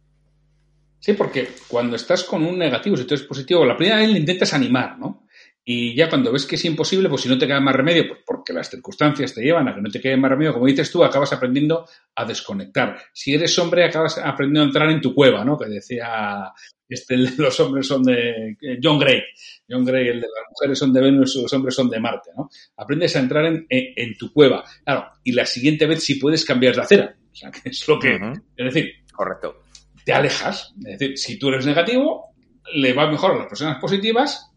Sí, 1.00 1.12
porque 1.12 1.48
cuando 1.68 1.96
estás 1.96 2.24
con 2.24 2.44
un 2.44 2.58
negativo, 2.58 2.96
si 2.96 3.04
tú 3.04 3.14
eres 3.14 3.26
positivo, 3.26 3.64
la 3.64 3.76
primera 3.76 3.98
vez 3.98 4.10
le 4.10 4.18
intentas 4.18 4.52
animar, 4.52 4.98
¿no? 4.98 5.26
Y 5.70 5.94
ya 5.94 6.08
cuando 6.08 6.32
ves 6.32 6.46
que 6.46 6.54
es 6.54 6.64
imposible, 6.64 7.10
pues 7.10 7.20
si 7.20 7.28
no 7.28 7.36
te 7.36 7.46
queda 7.46 7.60
más 7.60 7.76
remedio, 7.76 8.08
pues 8.08 8.20
porque 8.24 8.54
las 8.54 8.70
circunstancias 8.70 9.34
te 9.34 9.42
llevan 9.42 9.68
a 9.68 9.74
que 9.74 9.82
no 9.82 9.90
te 9.90 10.00
quede 10.00 10.16
más 10.16 10.30
remedio, 10.30 10.54
como 10.54 10.64
dices 10.64 10.90
tú, 10.90 11.04
acabas 11.04 11.30
aprendiendo 11.34 11.86
a 12.14 12.24
desconectar. 12.24 12.98
Si 13.12 13.34
eres 13.34 13.58
hombre, 13.58 13.84
acabas 13.84 14.16
aprendiendo 14.16 14.62
a 14.62 14.64
entrar 14.64 14.90
en 14.90 15.02
tu 15.02 15.14
cueva, 15.14 15.44
¿no? 15.44 15.58
Que 15.58 15.66
decía 15.66 16.54
este, 16.88 17.18
los 17.36 17.60
hombres 17.60 17.86
son 17.86 18.02
de 18.02 18.56
eh, 18.62 18.78
John 18.82 18.98
Gray. 18.98 19.20
John 19.68 19.84
Gray, 19.84 20.08
el 20.08 20.22
de 20.22 20.26
las 20.26 20.50
mujeres 20.52 20.78
son 20.78 20.90
de 20.90 21.02
Venus, 21.02 21.36
los 21.36 21.52
hombres 21.52 21.74
son 21.74 21.90
de 21.90 22.00
Marte, 22.00 22.30
¿no? 22.34 22.48
Aprendes 22.78 23.14
a 23.16 23.18
entrar 23.18 23.44
en, 23.44 24.16
tu 24.16 24.32
cueva. 24.32 24.64
Claro, 24.82 25.04
y 25.22 25.32
la 25.32 25.44
siguiente 25.44 25.84
vez 25.84 26.02
si 26.02 26.14
puedes 26.14 26.46
cambiar 26.46 26.76
de 26.76 26.80
acera. 26.80 27.14
O 27.30 27.36
sea, 27.36 27.50
que 27.50 27.68
es 27.68 27.86
lo 27.86 27.98
que... 27.98 28.14
Es 28.56 28.72
decir... 28.72 28.90
Correcto. 29.12 29.64
Te 30.02 30.14
alejas. 30.14 30.72
Es 30.78 30.98
decir, 30.98 31.18
si 31.18 31.38
tú 31.38 31.50
eres 31.50 31.66
negativo, 31.66 32.32
le 32.72 32.94
va 32.94 33.10
mejor 33.10 33.32
a 33.32 33.38
las 33.40 33.48
personas 33.48 33.78
positivas 33.78 34.47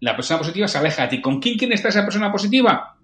la 0.00 0.14
persona 0.14 0.38
positiva 0.38 0.68
se 0.68 0.78
aleja 0.78 1.02
de 1.02 1.08
ti. 1.08 1.20
¿Con 1.20 1.40
quién 1.40 1.56
quiere 1.56 1.74
estar 1.74 1.90
esa 1.90 2.04
persona 2.04 2.30
positiva? 2.30 2.96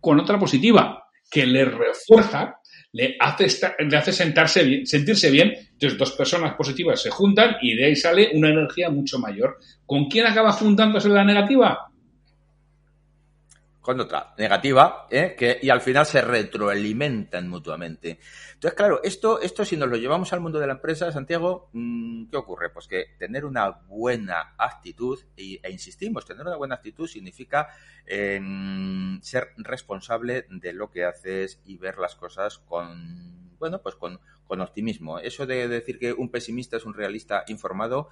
Con 0.00 0.20
otra 0.20 0.38
positiva, 0.38 1.08
que 1.30 1.46
le 1.46 1.64
refuerza, 1.64 2.60
le 2.92 3.16
hace, 3.18 3.46
le 3.78 3.96
hace 3.96 4.12
sentarse 4.12 4.64
bien, 4.64 4.86
sentirse 4.86 5.30
bien. 5.30 5.52
Entonces, 5.72 5.98
dos 5.98 6.12
personas 6.12 6.54
positivas 6.54 7.02
se 7.02 7.10
juntan 7.10 7.56
y 7.60 7.74
de 7.74 7.86
ahí 7.86 7.96
sale 7.96 8.30
una 8.34 8.50
energía 8.50 8.90
mucho 8.90 9.18
mayor. 9.18 9.58
¿Con 9.84 10.06
quién 10.06 10.26
acaba 10.26 10.52
juntándose 10.52 11.08
la 11.08 11.24
negativa? 11.24 11.87
Con 13.88 13.98
otra 14.00 14.34
negativa, 14.36 15.06
¿eh? 15.10 15.34
que, 15.34 15.60
y 15.62 15.70
al 15.70 15.80
final 15.80 16.04
se 16.04 16.20
retroalimentan 16.20 17.48
mutuamente. 17.48 18.18
Entonces, 18.52 18.76
claro, 18.76 19.00
esto, 19.02 19.40
esto 19.40 19.64
si 19.64 19.78
nos 19.78 19.88
lo 19.88 19.96
llevamos 19.96 20.30
al 20.34 20.40
mundo 20.40 20.58
de 20.58 20.66
la 20.66 20.74
empresa, 20.74 21.10
Santiago, 21.10 21.70
mm, 21.72 22.26
¿qué 22.28 22.36
ocurre? 22.36 22.68
Pues 22.68 22.86
que 22.86 23.06
tener 23.18 23.46
una 23.46 23.70
buena 23.70 24.52
actitud, 24.58 25.18
e, 25.38 25.58
insistimos, 25.70 26.26
tener 26.26 26.46
una 26.46 26.56
buena 26.56 26.74
actitud 26.74 27.08
significa 27.08 27.68
em, 28.04 29.22
ser 29.22 29.54
responsable 29.56 30.44
de 30.50 30.74
lo 30.74 30.90
que 30.90 31.06
haces 31.06 31.58
y 31.64 31.78
ver 31.78 31.96
las 31.96 32.14
cosas 32.14 32.58
con, 32.58 33.56
bueno, 33.58 33.80
pues 33.80 33.94
con, 33.94 34.20
con 34.46 34.60
optimismo. 34.60 35.18
Eso 35.18 35.46
de 35.46 35.66
decir 35.66 35.98
que 35.98 36.12
un 36.12 36.30
pesimista 36.30 36.76
es 36.76 36.84
un 36.84 36.92
realista 36.92 37.44
informado, 37.48 38.10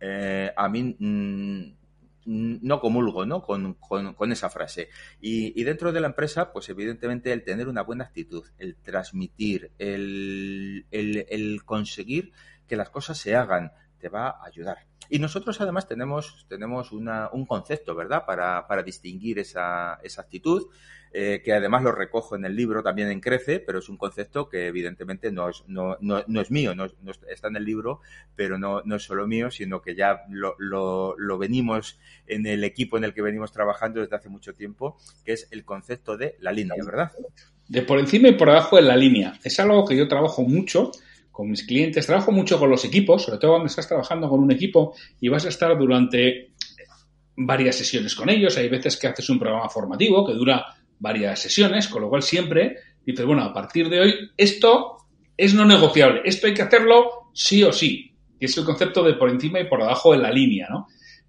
eh, 0.00 0.52
a 0.54 0.68
mí 0.68 0.94
mm, 0.98 1.83
no 2.26 2.80
comulgo 2.80 3.26
¿no? 3.26 3.42
Con, 3.42 3.74
con, 3.74 4.32
esa 4.32 4.50
frase. 4.50 4.88
Y, 5.20 5.62
dentro 5.64 5.92
de 5.92 6.00
la 6.00 6.08
empresa, 6.08 6.52
pues 6.52 6.68
evidentemente 6.68 7.32
el 7.32 7.44
tener 7.44 7.68
una 7.68 7.82
buena 7.82 8.04
actitud, 8.04 8.44
el 8.58 8.76
transmitir, 8.76 9.72
el, 9.78 10.86
el, 10.90 11.64
conseguir 11.64 12.32
que 12.66 12.76
las 12.76 12.90
cosas 12.90 13.18
se 13.18 13.36
hagan, 13.36 13.72
te 13.98 14.08
va 14.08 14.28
a 14.28 14.46
ayudar. 14.46 14.78
Y 15.10 15.18
nosotros 15.18 15.60
además 15.60 15.86
tenemos, 15.86 16.46
tenemos 16.48 16.92
una, 16.92 17.28
un 17.32 17.44
concepto, 17.44 17.94
¿verdad?, 17.94 18.24
para, 18.26 18.66
para 18.66 18.82
distinguir 18.82 19.38
esa, 19.38 20.00
esa 20.02 20.22
actitud. 20.22 20.66
Eh, 21.16 21.42
que 21.44 21.52
además 21.52 21.84
lo 21.84 21.92
recojo 21.92 22.34
en 22.34 22.44
el 22.44 22.56
libro 22.56 22.82
también 22.82 23.08
en 23.08 23.20
Crece, 23.20 23.60
pero 23.60 23.78
es 23.78 23.88
un 23.88 23.96
concepto 23.96 24.48
que 24.48 24.66
evidentemente 24.66 25.30
no 25.30 25.48
es, 25.48 25.62
no, 25.68 25.96
no, 26.00 26.24
no 26.26 26.40
es 26.40 26.50
mío, 26.50 26.74
no, 26.74 26.86
está 27.30 27.46
en 27.46 27.54
el 27.54 27.64
libro, 27.64 28.00
pero 28.34 28.58
no, 28.58 28.82
no 28.84 28.96
es 28.96 29.04
solo 29.04 29.24
mío, 29.28 29.48
sino 29.52 29.80
que 29.80 29.94
ya 29.94 30.22
lo, 30.28 30.56
lo, 30.58 31.14
lo, 31.16 31.38
venimos 31.38 32.00
en 32.26 32.46
el 32.46 32.64
equipo 32.64 32.98
en 32.98 33.04
el 33.04 33.14
que 33.14 33.22
venimos 33.22 33.52
trabajando 33.52 34.00
desde 34.00 34.16
hace 34.16 34.28
mucho 34.28 34.54
tiempo, 34.54 34.96
que 35.24 35.34
es 35.34 35.46
el 35.52 35.64
concepto 35.64 36.16
de 36.16 36.34
la 36.40 36.50
línea, 36.50 36.74
¿verdad? 36.84 37.12
De 37.68 37.82
por 37.82 38.00
encima 38.00 38.26
y 38.26 38.32
por 38.32 38.50
abajo 38.50 38.74
de 38.74 38.82
la 38.82 38.96
línea. 38.96 39.38
Es 39.44 39.60
algo 39.60 39.84
que 39.84 39.96
yo 39.96 40.08
trabajo 40.08 40.42
mucho 40.42 40.90
con 41.30 41.48
mis 41.48 41.62
clientes, 41.62 42.06
trabajo 42.06 42.32
mucho 42.32 42.58
con 42.58 42.70
los 42.70 42.84
equipos, 42.84 43.22
sobre 43.22 43.38
todo 43.38 43.52
cuando 43.52 43.68
estás 43.68 43.86
trabajando 43.86 44.28
con 44.28 44.40
un 44.40 44.50
equipo 44.50 44.96
y 45.20 45.28
vas 45.28 45.44
a 45.44 45.50
estar 45.50 45.78
durante 45.78 46.50
varias 47.36 47.76
sesiones 47.76 48.16
con 48.16 48.28
ellos. 48.30 48.56
Hay 48.56 48.68
veces 48.68 48.96
que 48.96 49.06
haces 49.06 49.30
un 49.30 49.38
programa 49.38 49.68
formativo 49.68 50.26
que 50.26 50.32
dura 50.32 50.74
varias 50.98 51.40
sesiones, 51.40 51.88
con 51.88 52.02
lo 52.02 52.08
cual 52.08 52.22
siempre 52.22 52.76
dices, 53.04 53.24
bueno, 53.24 53.42
a 53.42 53.52
partir 53.52 53.88
de 53.88 54.00
hoy 54.00 54.14
esto 54.36 54.96
es 55.36 55.54
no 55.54 55.64
negociable, 55.64 56.22
esto 56.24 56.46
hay 56.46 56.54
que 56.54 56.62
hacerlo 56.62 57.30
sí 57.32 57.62
o 57.62 57.72
sí, 57.72 58.12
que 58.38 58.46
es 58.46 58.56
el 58.56 58.64
concepto 58.64 59.02
de 59.02 59.14
por 59.14 59.30
encima 59.30 59.60
y 59.60 59.68
por 59.68 59.82
abajo 59.82 60.12
de 60.12 60.18
la 60.18 60.30
línea, 60.30 60.68
¿no? 60.70 60.86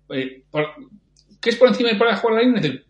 Eh, 0.10 0.44
¿Qué 1.42 1.50
es 1.50 1.56
por 1.56 1.68
encima 1.68 1.92
y 1.92 1.96
por 1.96 2.08
abajo 2.08 2.30
de 2.30 2.36
la 2.36 2.42
línea? 2.42 2.58
Es 2.58 2.64
decir, 2.64 2.86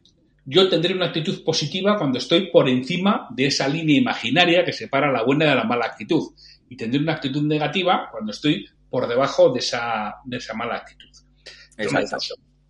yo 0.45 0.69
tendré 0.69 0.93
una 0.93 1.07
actitud 1.07 1.43
positiva 1.43 1.97
cuando 1.97 2.19
estoy 2.19 2.51
por 2.51 2.69
encima 2.69 3.27
de 3.31 3.47
esa 3.47 3.67
línea 3.67 3.97
imaginaria 3.97 4.63
que 4.63 4.73
separa 4.73 5.11
la 5.11 5.23
buena 5.23 5.45
de 5.45 5.55
la 5.55 5.63
mala 5.63 5.85
actitud. 5.85 6.33
Y 6.69 6.77
tendré 6.77 6.99
una 6.99 7.13
actitud 7.13 7.43
negativa 7.43 8.09
cuando 8.11 8.31
estoy 8.31 8.65
por 8.89 9.07
debajo 9.07 9.51
de 9.51 9.59
esa, 9.59 10.15
de 10.23 10.37
esa 10.37 10.53
mala 10.53 10.75
actitud. 10.75 11.09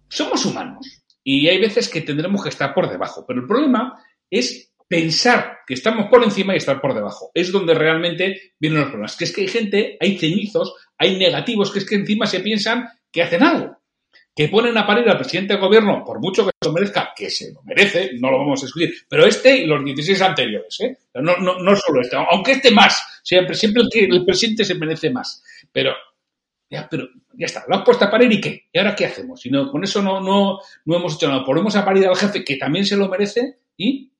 Somos 0.08 0.46
humanos. 0.46 1.05
Y 1.27 1.48
hay 1.50 1.60
veces 1.60 1.89
que 1.89 2.01
tendremos 2.01 2.44
que 2.44 2.50
estar 2.50 2.72
por 2.74 2.88
debajo. 2.88 3.25
Pero 3.27 3.41
el 3.41 3.48
problema 3.48 4.00
es 4.29 4.72
pensar 4.88 5.58
que 5.65 5.74
estamos 5.74 6.05
por 6.08 6.24
encima 6.24 6.53
y 6.53 6.58
estar 6.58 6.79
por 6.79 6.94
debajo. 6.94 7.32
Es 7.34 7.51
donde 7.51 7.74
realmente 7.74 8.53
vienen 8.60 8.82
los 8.82 8.89
problemas. 8.89 9.17
Que 9.17 9.24
es 9.24 9.34
que 9.34 9.41
hay 9.41 9.48
gente, 9.48 9.98
hay 10.00 10.20
cenizos, 10.20 10.75
hay 11.00 11.17
negativos, 11.17 11.72
que 11.72 11.79
es 11.79 11.86
que 11.89 11.96
encima 11.96 12.27
se 12.27 12.41
piensan 12.41 12.88
que 13.12 13.24
hacen 13.24 13.41
algo. 13.41 13.75
Que 14.36 14.50
ponen 14.50 14.77
a 14.77 14.86
parir 14.86 15.10
al 15.10 15.17
presidente 15.17 15.53
del 15.53 15.63
gobierno, 15.63 16.03
por 16.05 16.20
mucho 16.20 16.46
que 16.46 16.51
se 16.62 16.70
lo 16.70 16.74
merezca, 16.74 17.10
que 17.15 17.29
se 17.32 17.51
lo 17.51 17.63
merece, 17.63 18.12
no 18.20 18.29
lo 18.29 18.39
vamos 18.39 18.62
a 18.62 18.65
discutir, 18.65 18.94
pero 19.08 19.25
este 19.25 19.55
y 19.60 19.65
los 19.65 19.84
16 19.84 20.22
anteriores, 20.22 20.77
¿eh? 20.82 20.98
No, 21.15 21.38
no, 21.38 21.58
no 21.58 21.75
solo 21.77 22.01
este, 22.01 22.17
aunque 22.17 22.51
este 22.51 22.70
más, 22.72 23.22
siempre, 23.24 23.55
siempre 23.55 23.84
el, 23.84 24.13
el 24.13 24.25
presidente 24.25 24.65
se 24.65 24.75
merece 24.75 25.10
más. 25.10 25.41
Pero 25.72 25.94
ya, 26.69 26.88
pero 26.89 27.07
ya 27.34 27.45
está, 27.45 27.63
lo 27.67 27.75
has 27.75 27.84
puesto 27.84 28.05
a 28.05 28.12
parir 28.12 28.31
y 28.31 28.41
qué? 28.41 28.65
¿Y 28.72 28.79
ahora 28.79 28.95
qué 28.95 29.05
hacemos? 29.05 29.41
Si 29.41 29.50
no, 29.50 29.69
con 29.69 29.84
eso 29.84 30.01
no, 30.01 30.19
no, 30.19 30.60
no 30.86 30.95
hemos 30.95 31.15
hecho 31.15 31.27
nada. 31.27 31.43
Ponemos 31.43 31.75
a 31.75 31.86
parir 31.86 32.07
al 32.07 32.15
jefe 32.15 32.43
que 32.43 32.57
también 32.57 32.86
se 32.86 32.98
lo 32.98 33.07
merece 33.07 33.60
y 33.77 34.12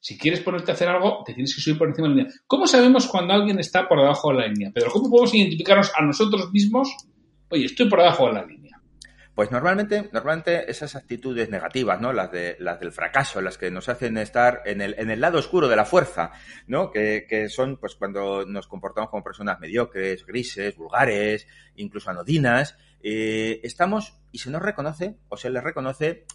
si 0.00 0.18
quieres 0.18 0.40
ponerte 0.40 0.72
a 0.72 0.74
hacer 0.74 0.88
algo, 0.88 1.22
te 1.24 1.32
tienes 1.32 1.54
que 1.54 1.60
subir 1.60 1.78
por 1.78 1.88
encima 1.88 2.08
de 2.08 2.14
la 2.14 2.22
línea. 2.22 2.34
¿Cómo 2.46 2.66
sabemos 2.66 3.06
cuando 3.06 3.34
alguien 3.34 3.58
está 3.60 3.88
por 3.88 4.00
debajo 4.00 4.30
de 4.30 4.38
la 4.38 4.46
línea? 4.48 4.72
Pedro, 4.72 4.90
¿cómo 4.90 5.08
podemos 5.08 5.32
identificarnos 5.34 5.92
a 5.96 6.02
nosotros 6.02 6.50
mismos? 6.50 6.88
Oye, 7.50 7.66
estoy 7.66 7.88
por 7.88 8.00
debajo 8.00 8.26
de 8.26 8.32
la 8.32 8.44
línea. 8.44 8.71
Pues 9.34 9.50
normalmente, 9.50 10.10
normalmente 10.12 10.70
esas 10.70 10.94
actitudes 10.94 11.48
negativas, 11.48 11.98
¿no? 12.00 12.12
Las 12.12 12.30
de 12.30 12.56
las 12.60 12.78
del 12.80 12.92
fracaso, 12.92 13.40
las 13.40 13.56
que 13.56 13.70
nos 13.70 13.88
hacen 13.88 14.18
estar 14.18 14.60
en 14.66 14.82
el, 14.82 14.94
en 14.98 15.10
el 15.10 15.22
lado 15.22 15.38
oscuro 15.38 15.68
de 15.68 15.76
la 15.76 15.86
fuerza, 15.86 16.32
¿no? 16.66 16.90
Que, 16.90 17.26
que, 17.26 17.48
son 17.48 17.78
pues 17.78 17.94
cuando 17.94 18.44
nos 18.44 18.66
comportamos 18.66 19.08
como 19.08 19.24
personas 19.24 19.58
mediocres, 19.58 20.26
grises, 20.26 20.76
vulgares, 20.76 21.46
incluso 21.76 22.10
anodinas, 22.10 22.76
eh, 23.02 23.60
estamos 23.62 24.20
y 24.30 24.38
se 24.38 24.50
nos 24.50 24.62
reconoce 24.62 25.16
o 25.28 25.36
se 25.36 25.50
les 25.50 25.62
reconoce 25.62 26.26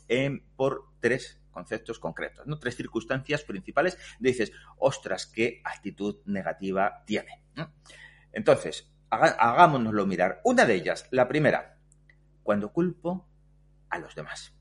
por 0.56 0.86
tres 1.00 1.40
conceptos 1.52 2.00
concretos, 2.00 2.46
¿no? 2.48 2.60
Tres 2.60 2.76
circunstancias 2.76 3.44
principales. 3.44 3.98
Dices, 4.20 4.52
ostras, 4.78 5.28
qué 5.28 5.62
actitud 5.64 6.18
negativa 6.26 7.04
tiene. 7.06 7.44
Entonces, 8.32 8.92
hagámonoslo 9.10 10.06
mirar. 10.06 10.42
Una 10.44 10.66
de 10.66 10.76
ellas, 10.76 11.08
la 11.12 11.28
primera, 11.28 11.77
cuando 12.48 12.72
culpo 12.72 13.28
a 13.90 14.00
los 14.00 14.16
demás. 14.16 14.54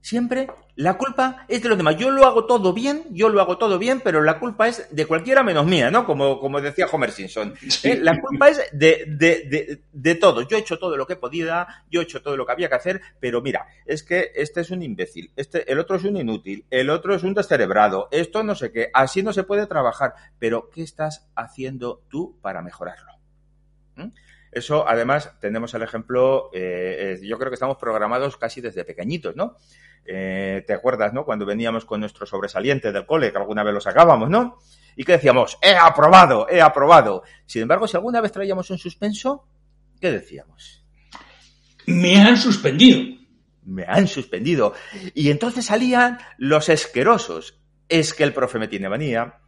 Siempre 0.00 0.46
la 0.76 0.96
culpa 0.96 1.44
es 1.48 1.60
de 1.60 1.68
los 1.68 1.76
demás. 1.76 1.96
Yo 1.96 2.12
lo 2.12 2.24
hago 2.24 2.46
todo 2.46 2.72
bien, 2.72 3.02
yo 3.10 3.28
lo 3.28 3.40
hago 3.40 3.58
todo 3.58 3.80
bien, 3.80 4.00
pero 4.00 4.22
la 4.22 4.38
culpa 4.38 4.68
es 4.68 4.86
de 4.94 5.06
cualquiera 5.06 5.42
menos 5.42 5.66
mía, 5.66 5.90
¿no? 5.90 6.06
Como, 6.06 6.38
como 6.38 6.60
decía 6.60 6.86
Homer 6.86 7.10
Simpson. 7.10 7.54
¿Eh? 7.82 7.98
La 8.00 8.20
culpa 8.20 8.50
es 8.50 8.58
de, 8.70 9.06
de, 9.08 9.42
de, 9.48 9.82
de, 9.92 10.14
todo. 10.14 10.42
Yo 10.42 10.56
he 10.56 10.60
hecho 10.60 10.78
todo 10.78 10.96
lo 10.96 11.04
que 11.04 11.16
podía, 11.16 11.66
yo 11.90 12.00
he 12.00 12.04
hecho 12.04 12.22
todo 12.22 12.36
lo 12.36 12.46
que 12.46 12.52
había 12.52 12.68
que 12.68 12.76
hacer, 12.76 13.02
pero 13.18 13.42
mira, 13.42 13.66
es 13.84 14.04
que 14.04 14.30
este 14.36 14.60
es 14.60 14.70
un 14.70 14.84
imbécil, 14.84 15.32
este, 15.34 15.68
el 15.72 15.80
otro 15.80 15.96
es 15.96 16.04
un 16.04 16.16
inútil, 16.16 16.64
el 16.70 16.90
otro 16.90 17.12
es 17.16 17.24
un 17.24 17.34
descerebrado, 17.34 18.06
esto 18.12 18.44
no 18.44 18.54
sé 18.54 18.70
qué, 18.70 18.90
así 18.94 19.24
no 19.24 19.32
se 19.32 19.42
puede 19.42 19.66
trabajar. 19.66 20.14
Pero, 20.38 20.70
¿qué 20.70 20.84
estás 20.84 21.28
haciendo 21.34 22.04
tú 22.08 22.38
para 22.40 22.62
mejorarlo? 22.62 23.10
¿Mm? 23.96 24.10
Eso, 24.56 24.88
además, 24.88 25.38
tenemos 25.38 25.74
el 25.74 25.82
ejemplo, 25.82 26.48
eh, 26.54 27.20
yo 27.22 27.36
creo 27.36 27.50
que 27.50 27.56
estamos 27.56 27.76
programados 27.76 28.38
casi 28.38 28.62
desde 28.62 28.86
pequeñitos, 28.86 29.36
¿no? 29.36 29.58
Eh, 30.06 30.64
¿Te 30.66 30.72
acuerdas, 30.72 31.12
no? 31.12 31.26
Cuando 31.26 31.44
veníamos 31.44 31.84
con 31.84 32.00
nuestro 32.00 32.24
sobresaliente 32.24 32.90
del 32.90 33.04
cole, 33.04 33.30
que 33.30 33.36
alguna 33.36 33.62
vez 33.62 33.74
lo 33.74 33.82
sacábamos, 33.82 34.30
¿no? 34.30 34.56
Y 34.96 35.04
que 35.04 35.12
decíamos, 35.12 35.58
he 35.60 35.76
aprobado, 35.76 36.48
he 36.48 36.62
aprobado. 36.62 37.22
Sin 37.44 37.60
embargo, 37.60 37.86
si 37.86 37.98
alguna 37.98 38.22
vez 38.22 38.32
traíamos 38.32 38.70
un 38.70 38.78
suspenso, 38.78 39.46
¿qué 40.00 40.10
decíamos? 40.10 40.82
Me 41.84 42.18
han 42.18 42.38
suspendido. 42.38 43.14
Me 43.62 43.84
han 43.86 44.08
suspendido. 44.08 44.72
Y 45.12 45.28
entonces 45.28 45.66
salían 45.66 46.16
los 46.38 46.70
esquerosos. 46.70 47.60
Es 47.90 48.14
que 48.14 48.24
el 48.24 48.32
profe 48.32 48.58
me 48.58 48.68
tiene 48.68 48.88
manía, 48.88 49.38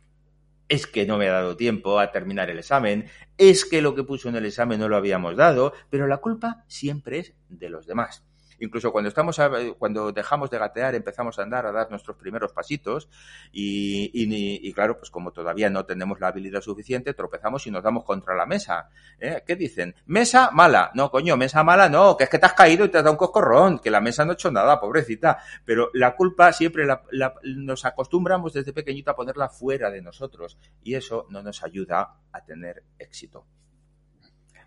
es 0.68 0.86
que 0.86 1.06
no 1.06 1.18
me 1.18 1.28
ha 1.28 1.32
dado 1.32 1.56
tiempo 1.56 1.98
a 1.98 2.12
terminar 2.12 2.50
el 2.50 2.58
examen, 2.58 3.06
es 3.36 3.64
que 3.64 3.82
lo 3.82 3.94
que 3.94 4.04
puso 4.04 4.28
en 4.28 4.36
el 4.36 4.46
examen 4.46 4.80
no 4.80 4.88
lo 4.88 4.96
habíamos 4.96 5.36
dado, 5.36 5.72
pero 5.90 6.06
la 6.06 6.18
culpa 6.18 6.64
siempre 6.68 7.18
es 7.20 7.34
de 7.48 7.70
los 7.70 7.86
demás. 7.86 8.27
Incluso 8.60 8.92
cuando 8.92 9.08
estamos 9.08 9.40
cuando 9.78 10.12
dejamos 10.12 10.50
de 10.50 10.58
gatear, 10.58 10.94
empezamos 10.94 11.38
a 11.38 11.42
andar, 11.42 11.66
a 11.66 11.72
dar 11.72 11.90
nuestros 11.90 12.16
primeros 12.16 12.52
pasitos 12.52 13.08
y, 13.52 14.10
y, 14.12 14.68
y, 14.68 14.72
claro, 14.72 14.98
pues 14.98 15.10
como 15.10 15.32
todavía 15.32 15.70
no 15.70 15.84
tenemos 15.84 16.20
la 16.20 16.28
habilidad 16.28 16.60
suficiente, 16.60 17.14
tropezamos 17.14 17.66
y 17.66 17.70
nos 17.70 17.82
damos 17.82 18.04
contra 18.04 18.34
la 18.34 18.46
mesa. 18.46 18.90
¿Eh? 19.20 19.42
¿Qué 19.46 19.56
dicen? 19.56 19.94
Mesa 20.06 20.50
mala. 20.52 20.90
No, 20.94 21.10
coño, 21.10 21.36
mesa 21.36 21.62
mala 21.62 21.88
no, 21.88 22.16
que 22.16 22.24
es 22.24 22.30
que 22.30 22.38
te 22.38 22.46
has 22.46 22.54
caído 22.54 22.84
y 22.84 22.88
te 22.88 22.98
has 22.98 23.04
dado 23.04 23.12
un 23.12 23.18
coscorrón, 23.18 23.78
que 23.78 23.90
la 23.90 24.00
mesa 24.00 24.24
no 24.24 24.32
ha 24.32 24.34
hecho 24.34 24.50
nada, 24.50 24.80
pobrecita. 24.80 25.38
Pero 25.64 25.90
la 25.94 26.16
culpa 26.16 26.52
siempre 26.52 26.84
la, 26.84 27.02
la, 27.10 27.34
nos 27.42 27.84
acostumbramos 27.84 28.52
desde 28.52 28.72
pequeñito 28.72 29.10
a 29.10 29.16
ponerla 29.16 29.48
fuera 29.48 29.90
de 29.90 30.02
nosotros 30.02 30.58
y 30.82 30.94
eso 30.94 31.26
no 31.30 31.42
nos 31.42 31.62
ayuda 31.62 32.16
a 32.32 32.44
tener 32.44 32.82
éxito. 32.98 33.46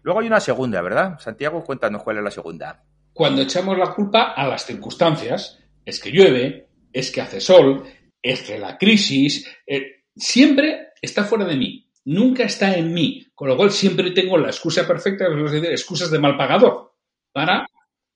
Luego 0.03 0.21
hay 0.21 0.27
una 0.27 0.39
segunda, 0.39 0.81
¿verdad? 0.81 1.19
Santiago, 1.19 1.63
cuéntanos 1.63 2.01
cuál 2.01 2.17
es 2.17 2.23
la 2.23 2.31
segunda 2.31 2.83
cuando 3.13 3.41
echamos 3.41 3.77
la 3.77 3.93
culpa 3.93 4.33
a 4.33 4.47
las 4.47 4.65
circunstancias. 4.65 5.59
Es 5.85 5.99
que 5.99 6.11
llueve, 6.11 6.67
es 6.93 7.11
que 7.11 7.21
hace 7.21 7.41
sol, 7.41 7.83
es 8.21 8.41
que 8.43 8.57
la 8.57 8.77
crisis, 8.77 9.47
eh, 9.65 10.03
siempre 10.15 10.89
está 11.01 11.23
fuera 11.23 11.45
de 11.45 11.57
mí, 11.57 11.89
nunca 12.05 12.43
está 12.43 12.75
en 12.75 12.93
mí, 12.93 13.25
con 13.33 13.47
lo 13.47 13.57
cual 13.57 13.71
siempre 13.71 14.11
tengo 14.11 14.37
la 14.37 14.49
excusa 14.49 14.87
perfecta, 14.87 15.27
decir, 15.29 15.65
excusas 15.65 16.11
de 16.11 16.19
mal 16.19 16.37
pagador, 16.37 16.93
para 17.31 17.65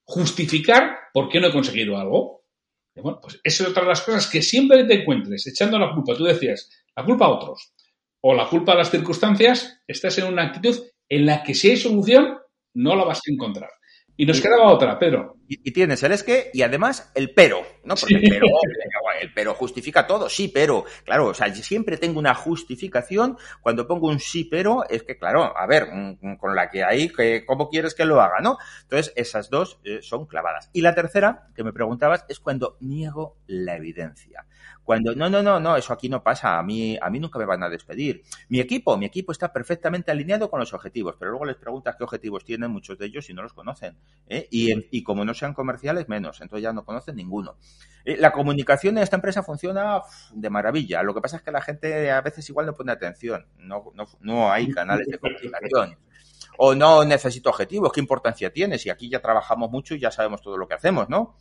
justificar 0.04 0.98
por 1.14 1.30
qué 1.30 1.40
no 1.40 1.48
he 1.48 1.54
conseguido 1.54 1.98
algo. 1.98 2.44
Bueno, 2.96 3.20
pues 3.22 3.40
esa 3.44 3.64
es 3.64 3.70
otra 3.70 3.84
de 3.84 3.90
las 3.90 4.02
cosas 4.02 4.28
que 4.28 4.42
siempre 4.42 4.86
te 4.86 5.02
encuentres 5.02 5.46
echando 5.48 5.78
la 5.78 5.94
culpa. 5.94 6.16
Tú 6.16 6.24
decías, 6.24 6.70
la 6.96 7.04
culpa 7.04 7.26
a 7.26 7.30
otros 7.30 7.74
o 8.22 8.34
la 8.34 8.48
culpa 8.48 8.72
a 8.72 8.76
las 8.76 8.90
circunstancias, 8.90 9.82
estás 9.86 10.18
en 10.18 10.26
una 10.26 10.44
actitud 10.44 10.82
en 11.10 11.26
la 11.26 11.44
que 11.44 11.54
si 11.54 11.70
hay 11.70 11.78
solución, 11.78 12.40
no 12.74 12.96
la 12.96 13.04
vas 13.04 13.20
a 13.20 13.32
encontrar. 13.32 13.70
Y 14.18 14.26
nos 14.26 14.40
quedaba 14.40 14.72
otra, 14.72 14.98
pero. 14.98 15.36
Y, 15.48 15.60
y, 15.64 15.72
tienes 15.72 16.02
el 16.04 16.12
es 16.12 16.24
que 16.24 16.50
y 16.54 16.62
además 16.62 17.12
el 17.16 17.32
pero, 17.32 17.62
¿no? 17.84 17.96
Porque 17.96 18.16
sí. 18.16 18.22
el, 18.24 18.30
pero, 18.30 18.48
pero 19.34 19.54
justifica 19.54 20.08
todo, 20.08 20.30
sí, 20.30 20.48
pero. 20.48 20.86
Claro, 21.04 21.28
o 21.28 21.34
sea, 21.34 21.54
siempre 21.54 21.98
tengo 21.98 22.20
una 22.20 22.36
justificación. 22.36 23.38
Cuando 23.62 23.88
pongo 23.88 24.08
un 24.08 24.20
sí, 24.20 24.46
pero, 24.46 24.88
es 24.90 25.04
que, 25.04 25.18
claro, 25.18 25.58
a 25.58 25.66
ver, 25.68 25.88
con 26.40 26.56
la 26.56 26.70
que 26.70 26.84
hay, 26.84 27.12
¿cómo 27.46 27.70
quieres 27.70 27.94
que 27.94 28.06
lo 28.06 28.22
haga, 28.22 28.40
no? 28.42 28.58
Entonces, 28.84 29.14
esas 29.16 29.50
dos 29.50 29.80
eh, 29.84 30.00
son 30.02 30.26
clavadas. 30.26 30.70
Y 30.74 30.82
la 30.82 30.96
tercera, 30.96 31.48
que 31.56 31.64
me 31.64 31.74
preguntabas, 31.74 32.26
es 32.30 32.40
cuando 32.40 32.78
niego 32.80 33.38
la 33.48 33.76
evidencia. 33.76 34.46
Cuando, 34.86 35.16
no, 35.16 35.32
no, 35.32 35.42
no, 35.42 35.60
no, 35.60 35.76
eso 35.76 35.94
aquí 35.94 36.10
no 36.10 36.22
pasa, 36.22 36.60
a 36.60 36.64
mí, 36.64 36.96
a 37.02 37.10
mí 37.10 37.20
nunca 37.20 37.40
me 37.40 37.46
van 37.46 37.64
a 37.64 37.70
despedir. 37.70 38.22
Mi 38.50 38.60
equipo, 38.60 38.96
mi 38.98 39.08
equipo 39.08 39.32
está 39.32 39.52
perfectamente 39.52 40.12
alineado 40.12 40.48
con 40.52 40.60
los 40.60 40.74
objetivos, 40.76 41.16
pero 41.18 41.32
luego 41.32 41.46
les 41.46 41.56
preguntas 41.56 41.96
qué 41.98 42.04
objetivos 42.04 42.46
tienen 42.46 42.70
muchos 42.70 43.00
de 43.00 43.08
ellos 43.08 43.28
y 43.28 43.34
no 43.34 43.42
los 43.42 43.54
conocen. 43.54 43.98
¿eh? 44.28 44.48
Y, 44.52 44.72
y, 44.96 45.02
como 45.02 45.26
no 45.26 45.34
sean 45.34 45.56
comerciales, 45.56 46.08
menos, 46.08 46.40
entonces 46.40 46.62
ya 46.62 46.72
no 46.72 46.86
conocen 46.86 47.16
ninguno. 47.16 47.58
¿Eh? 48.06 48.16
La 48.20 48.32
comunicación 48.32 49.00
esta 49.06 49.16
empresa 49.16 49.42
funciona 49.44 50.02
de 50.34 50.50
maravilla, 50.50 51.02
lo 51.02 51.14
que 51.14 51.22
pasa 51.22 51.38
es 51.38 51.42
que 51.42 51.52
la 51.52 51.62
gente 51.62 52.12
a 52.12 52.22
veces 52.22 52.48
igual 52.50 52.66
no 52.66 52.74
pone 52.74 52.92
atención, 52.92 53.48
no, 53.58 53.92
no, 53.94 54.06
no 54.20 54.52
hay 54.52 54.70
canales 54.72 55.08
de 55.08 55.18
comunicación. 55.18 55.98
O 56.58 56.76
no 56.76 57.04
necesito 57.04 57.50
objetivos, 57.50 57.92
¿qué 57.92 58.00
importancia 58.00 58.52
tiene? 58.52 58.78
Si 58.78 58.90
aquí 58.90 59.10
ya 59.10 59.22
trabajamos 59.22 59.72
mucho 59.72 59.96
y 59.96 60.00
ya 60.00 60.12
sabemos 60.12 60.42
todo 60.42 60.58
lo 60.58 60.68
que 60.68 60.76
hacemos, 60.76 61.10
¿no? 61.10 61.36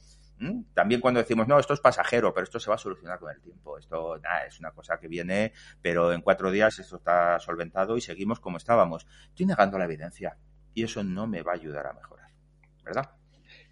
También 0.74 1.00
cuando 1.00 1.20
decimos, 1.20 1.46
no, 1.46 1.58
esto 1.58 1.74
es 1.74 1.80
pasajero, 1.80 2.34
pero 2.34 2.44
esto 2.44 2.58
se 2.58 2.68
va 2.68 2.74
a 2.74 2.78
solucionar 2.78 3.18
con 3.18 3.30
el 3.30 3.40
tiempo. 3.40 3.78
Esto 3.78 4.18
nada, 4.18 4.44
es 4.44 4.58
una 4.58 4.72
cosa 4.72 4.98
que 4.98 5.08
viene, 5.08 5.52
pero 5.80 6.12
en 6.12 6.20
cuatro 6.22 6.50
días 6.50 6.78
esto 6.78 6.96
está 6.96 7.38
solventado 7.38 7.96
y 7.96 8.00
seguimos 8.00 8.40
como 8.40 8.56
estábamos. 8.56 9.06
Estoy 9.28 9.46
negando 9.46 9.78
la 9.78 9.84
evidencia 9.84 10.36
y 10.74 10.82
eso 10.82 11.02
no 11.04 11.26
me 11.26 11.42
va 11.42 11.52
a 11.52 11.54
ayudar 11.54 11.86
a 11.86 11.92
mejorar, 11.92 12.28
¿verdad? 12.84 13.10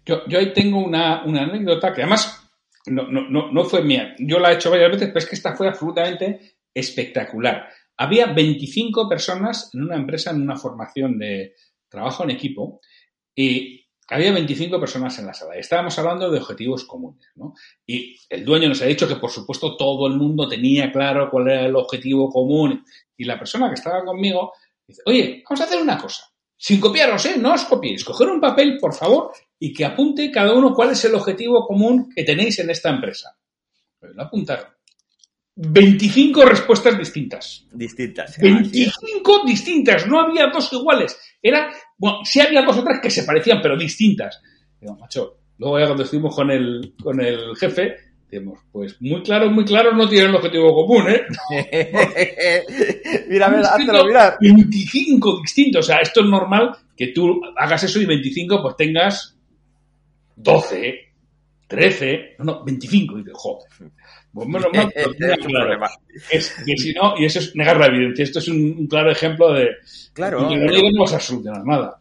Yo, 0.05 0.25
yo 0.27 0.39
ahí 0.39 0.53
tengo 0.53 0.79
una, 0.79 1.23
una 1.25 1.43
anécdota 1.43 1.93
que 1.93 2.01
además 2.01 2.42
no, 2.87 3.09
no, 3.09 3.51
no, 3.51 3.63
fue 3.65 3.83
mía. 3.83 4.15
Yo 4.19 4.39
la 4.39 4.51
he 4.51 4.55
hecho 4.55 4.69
varias 4.69 4.91
veces, 4.91 5.07
pero 5.07 5.19
es 5.19 5.25
que 5.25 5.35
esta 5.35 5.55
fue 5.55 5.67
absolutamente 5.67 6.57
espectacular. 6.73 7.69
Había 7.97 8.27
25 8.27 9.07
personas 9.07 9.69
en 9.73 9.83
una 9.83 9.95
empresa 9.95 10.31
en 10.31 10.41
una 10.41 10.57
formación 10.57 11.17
de 11.17 11.53
trabajo 11.87 12.23
en 12.23 12.31
equipo 12.31 12.81
y 13.35 13.83
había 14.09 14.33
25 14.33 14.79
personas 14.79 15.17
en 15.19 15.27
la 15.27 15.33
sala. 15.33 15.55
Estábamos 15.55 15.97
hablando 15.97 16.29
de 16.29 16.39
objetivos 16.39 16.83
comunes, 16.83 17.25
¿no? 17.35 17.53
Y 17.85 18.17
el 18.29 18.43
dueño 18.43 18.67
nos 18.67 18.81
ha 18.81 18.85
dicho 18.85 19.07
que, 19.07 19.15
por 19.15 19.31
supuesto, 19.31 19.77
todo 19.77 20.07
el 20.07 20.15
mundo 20.15 20.47
tenía 20.47 20.91
claro 20.91 21.29
cuál 21.31 21.49
era 21.49 21.65
el 21.65 21.75
objetivo 21.75 22.29
común. 22.29 22.83
Y 23.15 23.23
la 23.23 23.39
persona 23.39 23.69
que 23.69 23.75
estaba 23.75 24.03
conmigo 24.03 24.53
dice, 24.85 25.01
oye, 25.05 25.43
vamos 25.47 25.61
a 25.61 25.63
hacer 25.63 25.81
una 25.81 25.97
cosa. 25.97 26.25
Sin 26.57 26.79
copiaros, 26.79 27.25
¿eh? 27.25 27.35
No 27.37 27.53
os 27.53 27.63
copiéis. 27.65 28.03
Coger 28.03 28.27
un 28.29 28.41
papel, 28.41 28.77
por 28.79 28.93
favor, 28.93 29.31
y 29.63 29.71
que 29.71 29.85
apunte 29.85 30.29
cada 30.29 30.53
uno 30.53 30.73
cuál 30.73 30.89
es 30.91 31.05
el 31.05 31.15
objetivo 31.15 31.65
común 31.65 32.09
que 32.13 32.25
tenéis 32.25 32.59
en 32.59 32.69
esta 32.69 32.89
empresa. 32.89 33.33
Pues 33.97 34.13
lo 34.13 34.23
apuntaron. 34.23 34.65
25 35.55 36.43
respuestas 36.43 36.97
distintas. 36.97 37.65
Distintas. 37.71 38.37
25 38.39 39.45
distintas. 39.45 40.05
No 40.05 40.19
había 40.19 40.47
dos 40.47 40.73
iguales. 40.73 41.17
Era, 41.41 41.71
bueno, 41.97 42.17
sí 42.25 42.41
había 42.41 42.63
dos 42.63 42.77
o 42.77 42.83
tres 42.83 42.99
que 43.01 43.09
se 43.09 43.23
parecían, 43.23 43.61
pero 43.61 43.77
distintas. 43.77 44.41
Digo, 44.81 44.97
macho, 44.97 45.37
luego 45.57 45.79
ya 45.79 45.85
cuando 45.85 46.03
estuvimos 46.03 46.35
con 46.35 46.51
el, 46.51 46.95
con 47.01 47.21
el 47.21 47.55
jefe, 47.55 47.95
Decimos, 48.29 48.59
pues 48.71 48.99
muy 48.99 49.21
claro, 49.21 49.51
muy 49.51 49.63
claro 49.63 49.95
no 49.95 50.09
tienen 50.09 50.31
el 50.31 50.35
objetivo 50.37 50.73
común, 50.73 51.05
¿eh? 51.07 51.21
mira, 53.29 53.47
mira, 53.47 53.69
háztelo 53.69 54.05
mirar. 54.05 54.37
25 54.41 55.39
distintos, 55.39 55.85
o 55.85 55.87
sea, 55.87 55.97
esto 56.01 56.21
es 56.21 56.25
normal 56.25 56.75
que 56.97 57.09
tú 57.09 57.39
hagas 57.55 57.83
eso 57.83 58.01
y 58.01 58.07
25 58.07 58.59
pues 58.63 58.75
tengas 58.75 59.32
12, 60.35 61.13
13, 61.67 62.35
no, 62.39 62.45
no, 62.45 62.63
25, 62.63 63.15
y 63.15 63.17
dices, 63.19 63.33
joder. 63.35 63.91
Pues 64.33 64.47
menos 64.47 64.67
mal, 64.73 64.91
claro. 65.45 65.85
Es 66.31 66.55
que 66.65 66.77
si 66.77 66.93
no, 66.93 67.15
y 67.17 67.25
eso 67.25 67.39
es 67.39 67.55
negar 67.55 67.77
la 67.77 67.87
evidencia. 67.87 68.23
Esto 68.23 68.39
es 68.39 68.47
un, 68.47 68.87
claro 68.87 69.11
ejemplo 69.11 69.53
de. 69.53 69.69
Claro. 70.13 70.49
Que 70.49 70.55
no 70.57 71.01
vas 71.01 71.13
a 71.13 71.19
solucionar 71.19 71.63
nada 71.65 71.99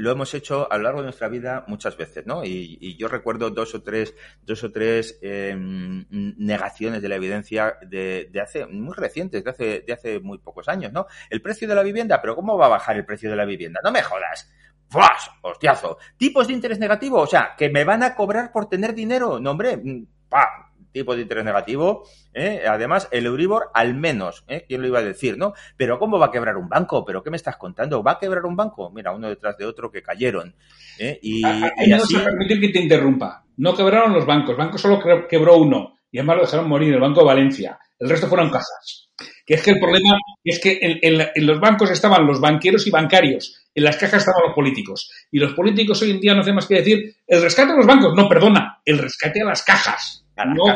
lo 0.00 0.10
hemos 0.10 0.32
hecho 0.32 0.70
a 0.72 0.78
lo 0.78 0.84
largo 0.84 1.00
de 1.00 1.04
nuestra 1.04 1.28
vida 1.28 1.64
muchas 1.68 1.96
veces, 1.96 2.26
¿no? 2.26 2.42
Y, 2.42 2.96
yo 2.96 3.06
recuerdo 3.06 3.50
dos 3.50 3.74
o 3.74 3.82
tres, 3.82 4.14
dos 4.42 4.64
o 4.64 4.72
tres 4.72 5.18
em, 5.20 6.06
negaciones 6.10 7.02
de 7.02 7.08
la 7.08 7.16
evidencia 7.16 7.76
de, 7.86 8.30
hace 8.42 8.66
muy 8.66 8.94
recientes, 8.94 9.44
de 9.44 9.50
hace, 9.50 9.80
de 9.80 9.92
hace 9.92 10.20
muy 10.20 10.38
pocos 10.38 10.68
años, 10.68 10.92
¿no? 10.92 11.06
El 11.28 11.42
precio 11.42 11.68
de 11.68 11.74
la 11.74 11.82
vivienda, 11.82 12.20
pero 12.20 12.34
¿cómo 12.34 12.56
va 12.56 12.66
a 12.66 12.70
bajar 12.70 12.96
el 12.96 13.04
precio 13.04 13.28
de 13.28 13.36
la 13.36 13.44
vivienda? 13.44 13.80
No 13.84 13.92
me 13.92 14.02
jodas. 14.02 14.50
¡Flash! 14.90 15.28
¡Hostiazo! 15.42 15.98
¿Tipos 16.16 16.48
de 16.48 16.52
interés 16.52 16.78
negativo? 16.78 17.20
O 17.20 17.26
sea, 17.26 17.54
que 17.56 17.70
me 17.70 17.84
van 17.84 18.02
a 18.02 18.14
cobrar 18.14 18.52
por 18.52 18.68
tener 18.68 18.94
dinero. 18.94 19.38
No, 19.40 19.52
hombre, 19.52 19.76
mm, 19.76 20.06
¡pa! 20.28 20.70
tipo 20.92 21.14
de 21.14 21.22
interés 21.22 21.44
negativo. 21.44 22.04
¿eh? 22.34 22.64
Además, 22.68 23.08
el 23.10 23.26
Euribor 23.26 23.70
al 23.74 23.94
menos, 23.94 24.44
¿eh? 24.48 24.64
¿quién 24.66 24.82
lo 24.82 24.88
iba 24.88 24.98
a 24.98 25.02
decir, 25.02 25.38
no? 25.38 25.54
Pero 25.76 25.98
¿cómo 25.98 26.18
va 26.18 26.26
a 26.26 26.30
quebrar 26.30 26.56
un 26.56 26.68
banco? 26.68 27.04
¿Pero 27.04 27.22
qué 27.22 27.30
me 27.30 27.36
estás 27.36 27.56
contando? 27.56 28.02
¿Va 28.02 28.12
a 28.12 28.18
quebrar 28.18 28.44
un 28.44 28.56
banco? 28.56 28.90
Mira, 28.90 29.12
uno 29.12 29.28
detrás 29.28 29.56
de 29.56 29.66
otro 29.66 29.90
que 29.90 30.02
cayeron. 30.02 30.54
¿eh? 30.98 31.18
Y, 31.22 31.42
no 31.42 31.96
así... 31.96 32.16
permitir 32.16 32.60
que 32.60 32.68
te 32.68 32.80
interrumpa. 32.80 33.44
No 33.56 33.74
quebraron 33.74 34.12
los 34.12 34.26
bancos. 34.26 34.50
El 34.50 34.56
banco 34.56 34.78
solo 34.78 35.00
quebró 35.28 35.56
uno. 35.56 35.94
Y 36.10 36.18
además 36.18 36.36
lo 36.36 36.42
dejaron 36.42 36.68
morir, 36.68 36.94
el 36.94 37.00
Banco 37.00 37.20
de 37.20 37.26
Valencia. 37.26 37.78
El 37.98 38.08
resto 38.08 38.26
fueron 38.26 38.50
casas. 38.50 39.09
Que 39.50 39.56
es 39.56 39.62
que 39.64 39.72
el 39.72 39.80
problema 39.80 40.16
es 40.44 40.60
que 40.60 40.78
en, 40.80 41.44
los 41.44 41.58
bancos 41.58 41.90
estaban 41.90 42.24
los 42.24 42.40
banqueros 42.40 42.86
y 42.86 42.90
bancarios, 42.92 43.66
en 43.74 43.82
las 43.82 43.96
cajas 43.96 44.20
estaban 44.20 44.44
los 44.46 44.54
políticos. 44.54 45.10
Y 45.32 45.40
los 45.40 45.54
políticos 45.54 46.00
hoy 46.02 46.12
en 46.12 46.20
día 46.20 46.34
no 46.34 46.42
hacen 46.42 46.54
más 46.54 46.68
que 46.68 46.76
decir, 46.76 47.16
el 47.26 47.42
rescate 47.42 47.72
a 47.72 47.74
los 47.74 47.84
bancos, 47.84 48.14
no, 48.14 48.28
perdona, 48.28 48.80
el 48.84 48.98
rescate 48.98 49.42
a 49.42 49.46
las 49.46 49.64
cajas. 49.64 50.24
No 50.36 50.72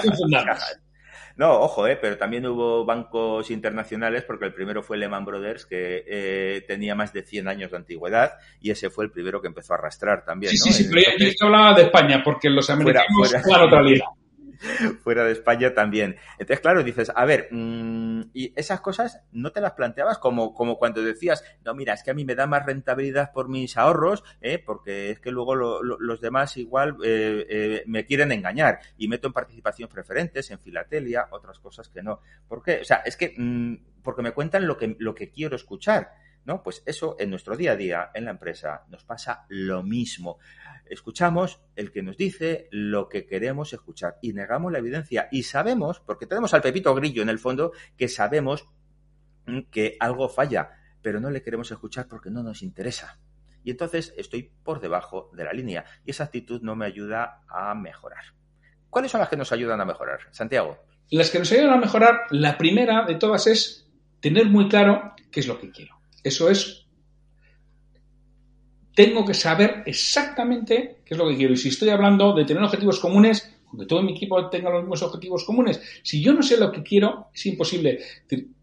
No, 1.37 1.61
ojo, 1.61 1.87
eh, 1.87 1.97
pero 2.03 2.19
también 2.19 2.49
hubo 2.49 2.85
bancos 2.85 3.49
internacionales, 3.53 4.25
porque 4.27 4.47
el 4.47 4.53
primero 4.53 4.83
fue 4.83 4.99
Lehman 4.99 5.25
Brothers, 5.25 5.67
que 5.67 6.03
eh, 6.09 6.65
tenía 6.67 6.97
más 6.97 7.13
de 7.13 7.23
100 7.23 7.47
años 7.47 7.71
de 7.71 7.77
antigüedad, 7.77 8.33
y 8.61 8.73
ese 8.73 8.91
fue 8.91 9.05
el 9.05 9.13
primero 9.13 9.41
que 9.41 9.47
empezó 9.47 9.75
a 9.75 9.77
arrastrar 9.77 10.25
también. 10.25 10.51
Sí, 10.51 10.59
sí, 10.59 10.73
sí, 10.73 10.91
pero 10.93 11.17
yo, 11.17 11.47
hablaba 11.47 11.77
de 11.77 11.83
España, 11.85 12.23
porque 12.25 12.51
los 12.51 12.69
americanos 12.71 13.09
fuera, 13.15 13.41
fuera. 13.41 13.65
otra 13.67 13.83
liga. 13.83 14.07
fuera 15.03 15.25
de 15.25 15.33
España 15.33 15.75
también. 15.75 16.17
Entonces, 16.39 16.61
claro, 16.61 16.83
dices, 16.83 17.11
a 17.15 17.25
ver, 17.25 17.49
mm, 17.51 18.31
y 18.33 18.53
esas 18.57 18.81
cosas 18.81 19.23
no 19.33 19.53
te 19.53 19.61
las 19.61 19.73
planteabas 19.73 20.19
como, 20.19 20.55
como 20.55 20.79
cuando 20.79 21.03
decías, 21.03 21.45
no, 21.65 21.75
mira, 21.75 21.95
es 21.95 22.03
que 22.03 22.11
a 22.11 22.15
mí 22.15 22.25
me 22.25 22.35
da 22.35 22.47
más 22.47 22.65
rentabilidad 22.65 23.33
por 23.33 23.49
mis 23.49 23.77
ahorros, 23.77 24.25
¿eh? 24.41 24.63
porque 24.65 25.11
es 25.11 25.21
que 25.21 25.31
luego 25.31 25.55
los 25.55 26.21
demás 26.21 26.57
igual 26.57 26.97
eh, 27.05 27.47
eh, 27.49 27.83
me 27.87 28.05
quieren 28.05 28.33
engañar 28.33 28.81
y 28.97 29.09
meto 29.09 29.27
en 29.27 29.33
participación 29.33 29.89
preferentes, 29.89 30.51
en 30.51 30.59
filatelia, 30.59 31.29
otras 31.31 31.59
cosas 31.59 31.89
que 31.89 32.03
no. 32.03 32.21
¿Por 32.49 32.63
qué? 32.63 32.81
O 32.81 32.85
sea, 32.85 32.99
es 33.05 33.17
que, 33.17 33.35
mm, 33.37 34.03
porque 34.03 34.23
me 34.23 34.33
cuentan 34.33 34.67
lo 34.67 34.77
que, 34.77 34.97
lo 34.99 35.15
que 35.15 35.31
quiero 35.31 35.57
escuchar. 35.57 36.13
¿No? 36.45 36.63
Pues 36.63 36.83
eso 36.85 37.17
en 37.19 37.31
nuestro 37.31 37.57
día 37.57 37.73
a 37.73 37.77
día, 37.77 38.11
en 38.13 38.27
la 38.27 38.33
empresa, 38.33 38.85
nos 38.89 39.05
pasa 39.05 39.47
lo 39.49 39.83
mismo 39.83 40.39
escuchamos 40.87 41.63
el 41.77 41.91
que 41.91 42.03
nos 42.03 42.17
dice 42.17 42.69
lo 42.71 43.09
que 43.09 43.27
queremos 43.27 43.73
escuchar 43.73 44.19
y 44.23 44.33
negamos 44.33 44.73
la 44.73 44.79
evidencia. 44.79 45.29
Y 45.31 45.45
sabemos, 45.45 46.01
porque 46.01 46.27
tenemos 46.27 46.55
al 46.55 46.63
Pepito 46.63 46.95
Grillo 46.95 47.23
en 47.23 47.29
el 47.29 47.39
fondo, 47.39 47.73
que 47.97 48.09
sabemos 48.09 48.69
que 49.71 49.97
algo 50.01 50.29
falla, 50.29 50.71
pero 51.03 51.21
no 51.21 51.31
le 51.31 51.43
queremos 51.43 51.71
escuchar 51.71 52.09
porque 52.09 52.31
no 52.31 52.43
nos 52.43 52.63
interesa. 52.63 53.19
Y 53.63 53.71
entonces 53.71 54.13
estoy 54.17 54.51
por 54.63 54.81
debajo 54.81 55.31
de 55.35 55.45
la 55.45 55.53
línea 55.53 55.85
y 56.05 56.11
esa 56.11 56.25
actitud 56.25 56.61
no 56.63 56.77
me 56.77 56.87
ayuda 56.87 57.43
a 57.49 57.75
mejorar. 57.75 58.25
¿Cuáles 58.91 59.11
son 59.11 59.21
las 59.21 59.29
que 59.29 59.37
nos 59.37 59.53
ayudan 59.53 59.81
a 59.81 59.85
mejorar, 59.85 60.21
Santiago? 60.31 60.79
Las 61.11 61.31
que 61.31 61.39
nos 61.39 61.51
ayudan 61.53 61.73
a 61.73 61.79
mejorar, 61.79 62.27
la 62.31 62.57
primera 62.57 63.05
de 63.07 63.17
todas 63.17 63.47
es 63.47 63.91
tener 64.21 64.47
muy 64.47 64.69
claro 64.69 65.15
qué 65.31 65.41
es 65.41 65.49
lo 65.49 65.59
que 65.59 65.71
quiero. 65.71 65.99
Eso 66.25 66.51
es 66.51 66.85
tengo 68.95 69.25
que 69.25 69.35
saber 69.35 69.83
exactamente 69.87 71.03
qué 71.05 71.15
es 71.15 71.19
lo 71.19 71.29
que 71.29 71.37
quiero. 71.37 71.53
Y 71.53 71.57
si 71.57 71.69
estoy 71.69 71.91
hablando 71.91 72.33
de 72.33 72.45
tener 72.45 72.63
objetivos 72.63 73.01
comunes, 73.01 73.53
aunque 73.67 73.87
todo 73.87 74.03
mi 74.03 74.13
equipo 74.13 74.49
tenga 74.49 74.71
los 74.71 74.83
mismos 74.83 75.03
objetivos 75.03 75.45
comunes, 75.45 75.81
si 76.03 76.23
yo 76.23 76.33
no 76.33 76.43
sé 76.43 76.57
lo 76.57 76.71
que 76.71 76.83
quiero, 76.83 77.29
es 77.35 77.45
imposible. 77.47 77.99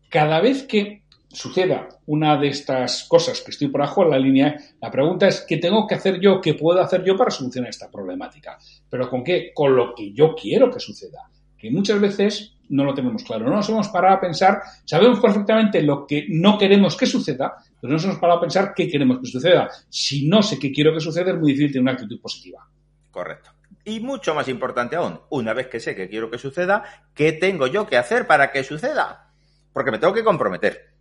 Cada 0.10 0.40
vez 0.40 0.64
que 0.64 1.04
suceda 1.28 1.88
una 2.08 2.38
de 2.38 2.50
estas 2.50 3.06
cosas 3.06 3.42
que 3.42 3.52
estoy 3.52 3.68
por 3.68 3.82
abajo 3.82 4.04
en 4.04 4.10
la 4.10 4.20
línea, 4.20 4.56
la 4.82 4.92
pregunta 4.92 5.28
es 5.28 5.46
qué 5.48 5.58
tengo 5.58 5.88
que 5.88 5.96
hacer 5.96 6.20
yo, 6.20 6.42
qué 6.42 6.54
puedo 6.54 6.82
hacer 6.82 7.04
yo 7.04 7.16
para 7.18 7.32
solucionar 7.32 7.70
esta 7.70 7.90
problemática. 7.90 8.58
¿Pero 8.90 9.10
con 9.10 9.24
qué? 9.24 9.52
Con 9.54 9.76
lo 9.76 9.94
que 9.94 10.14
yo 10.14 10.34
quiero 10.36 10.72
que 10.72 10.80
suceda. 10.80 11.30
Que 11.58 11.72
muchas 11.72 12.00
veces 12.00 12.54
no 12.72 12.84
lo 12.86 12.94
tenemos 12.94 13.24
claro. 13.24 13.46
No 13.46 13.58
nos 13.58 13.70
hemos 13.70 13.90
parado 13.90 14.16
a 14.16 14.22
pensar, 14.22 14.62
sabemos 14.86 15.20
perfectamente 15.20 15.82
lo 15.82 16.08
que 16.08 16.26
no 16.30 16.58
queremos 16.58 16.96
que 16.98 17.06
suceda, 17.06 17.56
pero 17.80 17.92
no 17.92 17.96
nos 17.96 18.06
hemos 18.06 18.18
parado 18.18 18.40
a 18.40 18.42
pensar 18.42 18.74
qué 18.76 18.90
queremos 18.90 19.20
que 19.20 19.28
suceda. 19.28 19.70
Si 19.90 20.28
no 20.28 20.42
sé 20.42 20.58
qué 20.58 20.72
quiero 20.72 20.94
que 20.94 21.00
suceda, 21.00 21.32
es 21.32 21.38
muy 21.38 21.52
difícil 21.52 21.74
tener 21.74 21.84
una 21.84 21.92
actitud 21.94 22.20
positiva. 22.20 22.68
Correcto. 23.12 23.52
Y 23.84 24.00
mucho 24.00 24.34
más 24.34 24.48
importante 24.48 24.96
aún, 24.96 25.20
una 25.30 25.54
vez 25.54 25.68
que 25.68 25.80
sé 25.80 25.96
qué 25.96 26.08
quiero 26.08 26.30
que 26.30 26.38
suceda, 26.38 26.84
¿qué 27.14 27.34
tengo 27.34 27.68
yo 27.68 27.88
que 27.88 27.98
hacer 27.98 28.28
para 28.28 28.52
que 28.52 28.64
suceda? 28.64 29.32
Porque 29.74 29.92
me 29.92 29.98
tengo 29.98 30.14
que 30.14 30.24
comprometer. 30.24 30.92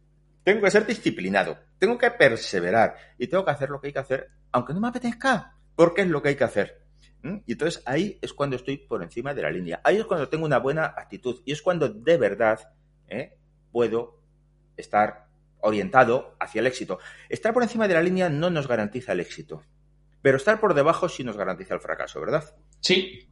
Tengo 0.43 0.63
que 0.63 0.71
ser 0.71 0.87
disciplinado, 0.87 1.59
tengo 1.79 1.99
que 1.99 2.11
perseverar 2.11 2.97
y 3.19 3.27
tengo 3.27 3.45
que 3.45 3.51
hacer 3.51 3.69
lo 3.69 3.81
que 3.81 3.89
hay 3.89 3.93
que 3.93 3.99
hacer, 3.99 4.31
aunque 4.53 4.73
no 4.73 4.81
me 4.81 4.89
apetezca, 4.89 5.55
porque 5.77 6.01
es 6.03 6.09
lo 6.09 6.23
que 6.23 6.31
hay 6.31 6.37
que 6.37 6.45
hacer. 6.45 6.81
Y 7.23 7.53
entonces 7.53 7.83
ahí 7.87 8.19
es 8.23 8.33
cuando 8.33 8.57
estoy 8.57 8.79
por 8.79 9.03
encima 9.03 9.35
de 9.35 9.43
la 9.43 9.51
línea. 9.51 9.81
Ahí 9.85 9.99
es 9.99 10.05
cuando 10.05 10.29
tengo 10.29 10.47
una 10.47 10.59
buena 10.59 10.87
actitud. 10.87 11.43
Y 11.45 11.53
es 11.53 11.63
cuando 11.63 11.89
de 11.89 12.17
verdad 12.17 12.73
¿eh? 13.09 13.37
puedo 13.73 14.21
estar 14.77 15.27
orientado 15.61 16.37
hacia 16.41 16.61
el 16.61 16.67
éxito. 16.67 16.99
Estar 17.29 17.53
por 17.53 17.63
encima 17.63 17.89
de 17.89 17.95
la 17.95 18.03
línea 18.03 18.31
no 18.31 18.51
nos 18.51 18.67
garantiza 18.67 19.13
el 19.13 19.21
éxito. 19.21 19.63
Pero 20.23 20.37
estar 20.37 20.61
por 20.61 20.75
debajo 20.75 21.09
sí 21.09 21.25
nos 21.25 21.37
garantiza 21.37 21.75
el 21.75 21.81
fracaso, 21.81 22.21
¿verdad? 22.21 22.45
Sí, 22.81 23.29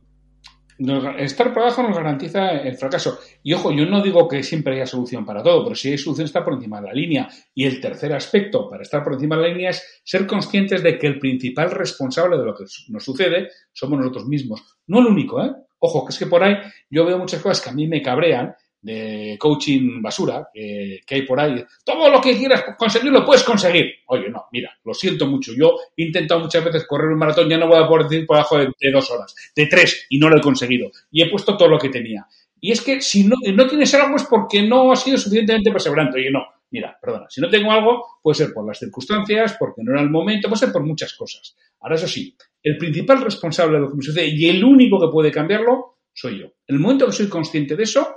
estar 1.18 1.52
por 1.52 1.62
abajo 1.62 1.82
nos 1.82 1.96
garantiza 1.96 2.50
el 2.50 2.76
fracaso. 2.76 3.18
Y 3.42 3.52
ojo, 3.52 3.72
yo 3.72 3.84
no 3.86 4.00
digo 4.00 4.28
que 4.28 4.42
siempre 4.42 4.74
haya 4.74 4.86
solución 4.86 5.24
para 5.24 5.42
todo, 5.42 5.64
pero 5.64 5.74
si 5.74 5.90
hay 5.90 5.98
solución 5.98 6.26
está 6.26 6.44
por 6.44 6.54
encima 6.54 6.80
de 6.80 6.86
la 6.86 6.92
línea. 6.92 7.28
Y 7.54 7.64
el 7.64 7.80
tercer 7.80 8.12
aspecto 8.12 8.68
para 8.68 8.82
estar 8.82 9.02
por 9.02 9.14
encima 9.14 9.36
de 9.36 9.42
la 9.42 9.48
línea 9.48 9.70
es 9.70 10.00
ser 10.04 10.26
conscientes 10.26 10.82
de 10.82 10.98
que 10.98 11.06
el 11.06 11.18
principal 11.18 11.70
responsable 11.70 12.38
de 12.38 12.44
lo 12.44 12.54
que 12.54 12.64
nos 12.88 13.04
sucede 13.04 13.48
somos 13.72 13.98
nosotros 13.98 14.26
mismos. 14.26 14.62
No 14.86 15.00
el 15.00 15.06
único, 15.06 15.42
¿eh? 15.44 15.50
Ojo, 15.80 16.04
que 16.04 16.10
es 16.10 16.18
que 16.18 16.26
por 16.26 16.42
ahí 16.42 16.56
yo 16.90 17.04
veo 17.04 17.18
muchas 17.18 17.40
cosas 17.40 17.60
que 17.60 17.70
a 17.70 17.74
mí 17.74 17.86
me 17.86 18.02
cabrean 18.02 18.54
de 18.80 19.36
coaching 19.38 20.00
basura 20.00 20.48
que, 20.52 21.02
hay 21.08 21.22
por 21.22 21.40
ahí. 21.40 21.64
Todo 21.84 22.08
lo 22.10 22.20
que 22.20 22.36
quieras 22.36 22.64
conseguir 22.76 23.12
lo 23.12 23.24
puedes 23.24 23.42
conseguir. 23.42 23.86
Oye, 24.06 24.28
no, 24.30 24.46
mira, 24.52 24.76
lo 24.84 24.94
siento 24.94 25.26
mucho. 25.26 25.52
Yo 25.54 25.76
he 25.96 26.04
intentado 26.04 26.40
muchas 26.40 26.64
veces 26.64 26.86
correr 26.86 27.08
un 27.08 27.18
maratón, 27.18 27.48
ya 27.48 27.58
no 27.58 27.68
voy 27.68 27.82
a 27.82 27.88
poder 27.88 28.08
decir 28.08 28.26
por 28.26 28.36
abajo 28.36 28.58
de, 28.58 28.92
dos 28.92 29.10
horas, 29.10 29.34
de 29.54 29.66
tres, 29.66 30.06
y 30.08 30.18
no 30.18 30.28
lo 30.28 30.38
he 30.38 30.40
conseguido. 30.40 30.90
Y 31.10 31.22
he 31.22 31.30
puesto 31.30 31.56
todo 31.56 31.68
lo 31.68 31.78
que 31.78 31.88
tenía. 31.88 32.26
Y 32.60 32.72
es 32.72 32.80
que 32.80 33.00
si 33.00 33.24
no, 33.24 33.36
no 33.54 33.66
tienes 33.66 33.94
algo 33.94 34.16
es 34.16 34.24
porque 34.24 34.62
no 34.62 34.92
has 34.92 35.02
sido 35.02 35.18
suficientemente 35.18 35.70
perseverante. 35.70 36.18
Oye, 36.18 36.30
no, 36.30 36.44
mira, 36.70 36.98
perdona, 37.00 37.26
si 37.28 37.40
no 37.40 37.48
tengo 37.48 37.70
algo, 37.72 38.04
puede 38.22 38.34
ser 38.34 38.52
por 38.52 38.66
las 38.66 38.78
circunstancias, 38.78 39.56
porque 39.58 39.82
no 39.82 39.92
era 39.92 40.02
el 40.02 40.10
momento, 40.10 40.48
puede 40.48 40.60
ser 40.60 40.72
por 40.72 40.84
muchas 40.84 41.14
cosas. 41.14 41.56
Ahora, 41.80 41.94
eso 41.94 42.08
sí, 42.08 42.36
el 42.62 42.76
principal 42.76 43.22
responsable 43.22 43.76
de 43.76 43.82
lo 43.82 43.90
que 43.90 43.96
me 43.96 44.02
sucede 44.02 44.26
y 44.26 44.48
el 44.48 44.64
único 44.64 45.00
que 45.00 45.12
puede 45.12 45.30
cambiarlo 45.30 45.98
soy 46.12 46.40
yo. 46.40 46.46
En 46.66 46.76
el 46.76 46.80
momento 46.80 47.06
que 47.06 47.12
soy 47.12 47.28
consciente 47.28 47.76
de 47.76 47.84
eso, 47.84 48.08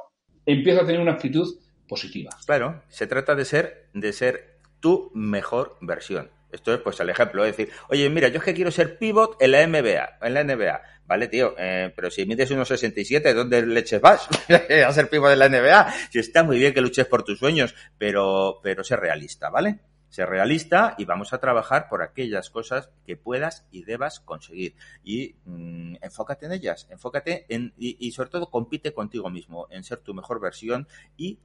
empiezo 0.45 0.81
a 0.81 0.85
tener 0.85 1.01
una 1.01 1.13
actitud 1.13 1.57
positiva. 1.87 2.31
Claro, 2.45 2.83
se 2.89 3.07
trata 3.07 3.35
de 3.35 3.45
ser, 3.45 3.89
de 3.93 4.13
ser 4.13 4.57
tu 4.79 5.11
mejor 5.13 5.77
versión. 5.81 6.31
Esto 6.51 6.73
es 6.73 6.81
pues 6.81 6.99
el 6.99 7.09
ejemplo, 7.09 7.45
es 7.45 7.55
decir, 7.55 7.73
oye, 7.89 8.09
mira, 8.09 8.27
yo 8.27 8.39
es 8.39 8.43
que 8.43 8.53
quiero 8.53 8.71
ser 8.71 8.97
pivot 8.97 9.41
en 9.41 9.51
la 9.51 9.65
NBA, 9.65 10.17
en 10.21 10.33
la 10.33 10.43
NBA. 10.43 10.81
Vale, 11.05 11.27
tío, 11.27 11.55
eh, 11.57 11.91
pero 11.95 12.11
si 12.11 12.25
mides 12.25 12.51
unos 12.51 12.67
67, 12.67 13.33
¿dónde 13.33 13.65
leches 13.65 14.01
vas? 14.01 14.27
a 14.87 14.93
ser 14.93 15.09
pivot 15.09 15.31
en 15.31 15.39
la 15.39 15.49
NBA. 15.49 15.93
Si 16.09 16.19
está 16.19 16.43
muy 16.43 16.59
bien 16.59 16.73
que 16.73 16.81
luches 16.81 17.05
por 17.05 17.23
tus 17.23 17.39
sueños, 17.39 17.73
pero, 17.97 18.59
pero 18.61 18.83
sé 18.83 18.97
realista, 18.97 19.49
¿vale? 19.49 19.79
Sé 20.11 20.25
realista 20.25 20.93
y 20.97 21.05
vamos 21.05 21.31
a 21.31 21.39
trabajar 21.39 21.87
por 21.87 22.03
aquellas 22.03 22.49
cosas 22.49 22.89
que 23.05 23.15
puedas 23.15 23.65
y 23.71 23.85
debas 23.85 24.19
conseguir. 24.19 24.75
Y 25.05 25.35
mm, 25.45 25.95
enfócate 26.01 26.47
en 26.47 26.51
ellas, 26.51 26.85
enfócate 26.91 27.45
en, 27.47 27.73
y, 27.77 28.11
sobre 28.11 28.29
todo 28.29 28.49
compite 28.49 28.93
contigo 28.93 29.29
mismo, 29.29 29.67
en 29.69 29.85
ser 29.85 29.99
tu 29.99 30.13
mejor 30.13 30.41
versión 30.41 30.85
y 31.15 31.39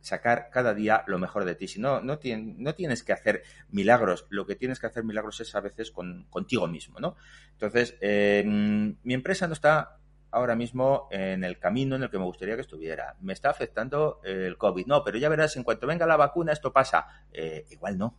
sacar 0.00 0.50
cada 0.50 0.74
día 0.74 1.04
lo 1.06 1.20
mejor 1.20 1.44
de 1.44 1.54
ti. 1.54 1.68
Si 1.68 1.80
no, 1.80 2.00
no, 2.00 2.18
no 2.24 2.74
tienes 2.74 3.04
que 3.04 3.12
hacer 3.12 3.44
milagros. 3.70 4.26
Lo 4.28 4.44
que 4.44 4.56
tienes 4.56 4.80
que 4.80 4.88
hacer 4.88 5.04
milagros 5.04 5.40
es 5.40 5.54
a 5.54 5.60
veces 5.60 5.92
con, 5.92 6.26
contigo 6.30 6.66
mismo, 6.66 6.98
¿no? 6.98 7.14
Entonces, 7.52 7.96
eh, 8.00 8.42
mi 8.44 9.14
empresa 9.14 9.46
no 9.46 9.52
está 9.52 9.99
ahora 10.30 10.54
mismo 10.54 11.08
en 11.10 11.44
el 11.44 11.58
camino 11.58 11.96
en 11.96 12.04
el 12.04 12.10
que 12.10 12.18
me 12.18 12.24
gustaría 12.24 12.54
que 12.54 12.62
estuviera. 12.62 13.16
Me 13.20 13.32
está 13.32 13.50
afectando 13.50 14.20
el 14.24 14.56
COVID. 14.56 14.86
No, 14.86 15.02
pero 15.02 15.18
ya 15.18 15.28
verás, 15.28 15.56
en 15.56 15.64
cuanto 15.64 15.86
venga 15.86 16.06
la 16.06 16.16
vacuna 16.16 16.52
esto 16.52 16.72
pasa. 16.72 17.26
Eh, 17.32 17.66
igual 17.70 17.98
no. 17.98 18.16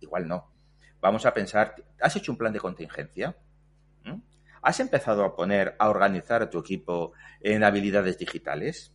Igual 0.00 0.26
no. 0.26 0.50
Vamos 1.00 1.26
a 1.26 1.34
pensar, 1.34 1.74
¿has 2.00 2.16
hecho 2.16 2.32
un 2.32 2.38
plan 2.38 2.52
de 2.52 2.60
contingencia? 2.60 3.36
¿Mm? 4.04 4.20
¿Has 4.62 4.80
empezado 4.80 5.24
a 5.24 5.36
poner, 5.36 5.76
a 5.78 5.88
organizar 5.88 6.42
a 6.42 6.50
tu 6.50 6.58
equipo 6.58 7.12
en 7.40 7.62
habilidades 7.62 8.18
digitales? 8.18 8.92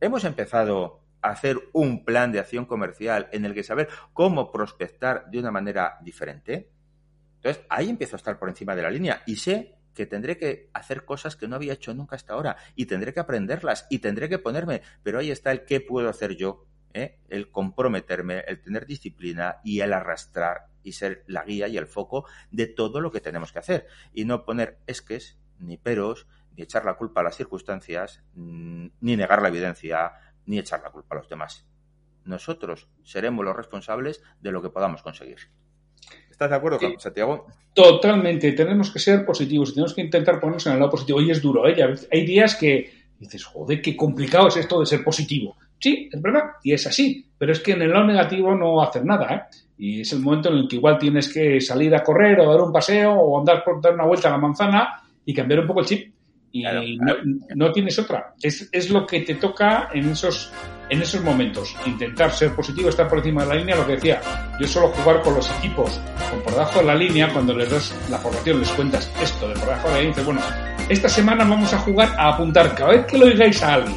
¿Hemos 0.00 0.24
empezado 0.24 1.00
a 1.22 1.30
hacer 1.30 1.58
un 1.72 2.04
plan 2.04 2.32
de 2.32 2.40
acción 2.40 2.66
comercial 2.66 3.28
en 3.32 3.44
el 3.44 3.54
que 3.54 3.62
saber 3.62 3.88
cómo 4.12 4.50
prospectar 4.50 5.30
de 5.30 5.38
una 5.38 5.50
manera 5.50 5.98
diferente? 6.02 6.70
Entonces, 7.36 7.64
ahí 7.70 7.88
empiezo 7.88 8.16
a 8.16 8.18
estar 8.18 8.38
por 8.38 8.48
encima 8.48 8.76
de 8.76 8.82
la 8.82 8.90
línea 8.90 9.22
y 9.26 9.36
sé 9.36 9.78
que 9.94 10.06
tendré 10.06 10.36
que 10.36 10.70
hacer 10.72 11.04
cosas 11.04 11.36
que 11.36 11.48
no 11.48 11.56
había 11.56 11.74
hecho 11.74 11.94
nunca 11.94 12.16
hasta 12.16 12.34
ahora 12.34 12.56
y 12.74 12.86
tendré 12.86 13.12
que 13.12 13.20
aprenderlas 13.20 13.86
y 13.90 13.98
tendré 13.98 14.28
que 14.28 14.38
ponerme, 14.38 14.82
pero 15.02 15.18
ahí 15.18 15.30
está 15.30 15.52
el 15.52 15.64
qué 15.64 15.80
puedo 15.80 16.08
hacer 16.08 16.36
yo, 16.36 16.66
¿eh? 16.94 17.18
el 17.28 17.50
comprometerme, 17.50 18.40
el 18.46 18.60
tener 18.60 18.86
disciplina 18.86 19.60
y 19.64 19.80
el 19.80 19.92
arrastrar 19.92 20.68
y 20.82 20.92
ser 20.92 21.24
la 21.26 21.44
guía 21.44 21.68
y 21.68 21.76
el 21.76 21.86
foco 21.86 22.26
de 22.50 22.66
todo 22.66 23.00
lo 23.00 23.10
que 23.10 23.20
tenemos 23.20 23.52
que 23.52 23.60
hacer 23.60 23.86
y 24.12 24.24
no 24.24 24.44
poner 24.44 24.78
esques 24.86 25.38
ni 25.58 25.76
peros 25.76 26.26
ni 26.56 26.62
echar 26.62 26.84
la 26.84 26.94
culpa 26.94 27.20
a 27.20 27.24
las 27.24 27.36
circunstancias 27.36 28.22
ni 28.34 29.16
negar 29.16 29.42
la 29.42 29.48
evidencia 29.48 30.12
ni 30.44 30.58
echar 30.58 30.82
la 30.82 30.90
culpa 30.90 31.14
a 31.14 31.18
los 31.18 31.28
demás. 31.28 31.66
Nosotros 32.24 32.88
seremos 33.02 33.44
los 33.44 33.56
responsables 33.56 34.22
de 34.40 34.52
lo 34.52 34.62
que 34.62 34.70
podamos 34.70 35.02
conseguir. 35.02 35.50
¿Estás 36.42 36.50
de 36.50 36.56
acuerdo, 36.56 36.98
Santiago? 36.98 37.46
Totalmente. 37.72 38.50
Tenemos 38.50 38.90
que 38.90 38.98
ser 38.98 39.24
positivos 39.24 39.70
y 39.70 39.74
tenemos 39.74 39.94
que 39.94 40.00
intentar 40.00 40.40
ponernos 40.40 40.66
en 40.66 40.72
el 40.72 40.80
lado 40.80 40.90
positivo. 40.90 41.20
Y 41.20 41.30
es 41.30 41.40
duro, 41.40 41.68
¿eh? 41.68 41.76
Hay 42.10 42.26
días 42.26 42.56
que 42.56 42.90
dices, 43.16 43.44
joder, 43.44 43.80
qué 43.80 43.96
complicado 43.96 44.48
es 44.48 44.56
esto 44.56 44.80
de 44.80 44.86
ser 44.86 45.04
positivo. 45.04 45.56
Sí, 45.78 46.08
es 46.12 46.20
verdad, 46.20 46.42
y 46.64 46.72
es 46.72 46.84
así. 46.84 47.24
Pero 47.38 47.52
es 47.52 47.60
que 47.60 47.72
en 47.72 47.82
el 47.82 47.90
lado 47.90 48.06
negativo 48.06 48.56
no 48.56 48.82
hacer 48.82 49.04
nada, 49.04 49.32
¿eh? 49.32 49.42
Y 49.78 50.00
es 50.00 50.12
el 50.12 50.18
momento 50.18 50.48
en 50.48 50.56
el 50.56 50.68
que 50.68 50.76
igual 50.76 50.98
tienes 50.98 51.32
que 51.32 51.60
salir 51.60 51.94
a 51.94 52.02
correr 52.02 52.40
o 52.40 52.50
dar 52.50 52.60
un 52.60 52.72
paseo 52.72 53.12
o 53.12 53.38
andar 53.38 53.62
por 53.62 53.80
dar 53.80 53.94
una 53.94 54.06
vuelta 54.06 54.26
a 54.26 54.32
la 54.32 54.38
manzana 54.38 55.00
y 55.24 55.32
cambiar 55.32 55.60
un 55.60 55.66
poco 55.68 55.80
el 55.80 55.86
chip. 55.86 56.12
Y 56.52 56.64
No, 57.54 57.72
tienes 57.72 57.98
otra. 57.98 58.34
Es, 58.40 58.68
es 58.70 58.90
lo 58.90 59.06
que 59.06 59.20
te 59.20 59.34
toca 59.36 59.88
en 59.92 60.10
esos 60.10 60.52
en 60.92 61.00
esos 61.00 61.22
momentos, 61.22 61.74
intentar 61.86 62.30
ser 62.32 62.54
positivo, 62.54 62.90
estar 62.90 63.08
por 63.08 63.16
encima 63.16 63.44
de 63.44 63.48
la 63.48 63.54
línea, 63.54 63.76
lo 63.76 63.86
que 63.86 63.94
decía, 63.94 64.20
yo 64.60 64.66
suelo 64.66 64.88
jugar 64.88 65.22
con 65.22 65.34
los 65.34 65.50
equipos 65.58 65.98
con 66.30 66.42
por 66.42 66.52
debajo 66.52 66.80
de 66.80 66.84
la 66.84 66.94
línea, 66.94 67.32
cuando 67.32 67.56
les 67.56 67.70
das 67.70 67.94
la 68.10 68.18
formación, 68.18 68.60
les 68.60 68.68
cuentas 68.72 69.10
esto 69.22 69.48
de 69.48 69.54
por 69.54 69.64
debajo 69.64 69.88
de 69.88 69.94
la 69.94 70.00
línea, 70.00 70.10
dices, 70.10 70.26
bueno, 70.26 70.40
esta 70.90 71.08
semana 71.08 71.44
vamos 71.44 71.72
a 71.72 71.78
jugar 71.78 72.10
a 72.18 72.34
apuntar 72.34 72.74
cada 72.74 72.90
vez 72.90 73.06
que 73.06 73.16
lo 73.16 73.24
digáis 73.24 73.62
a 73.62 73.74
alguien, 73.74 73.96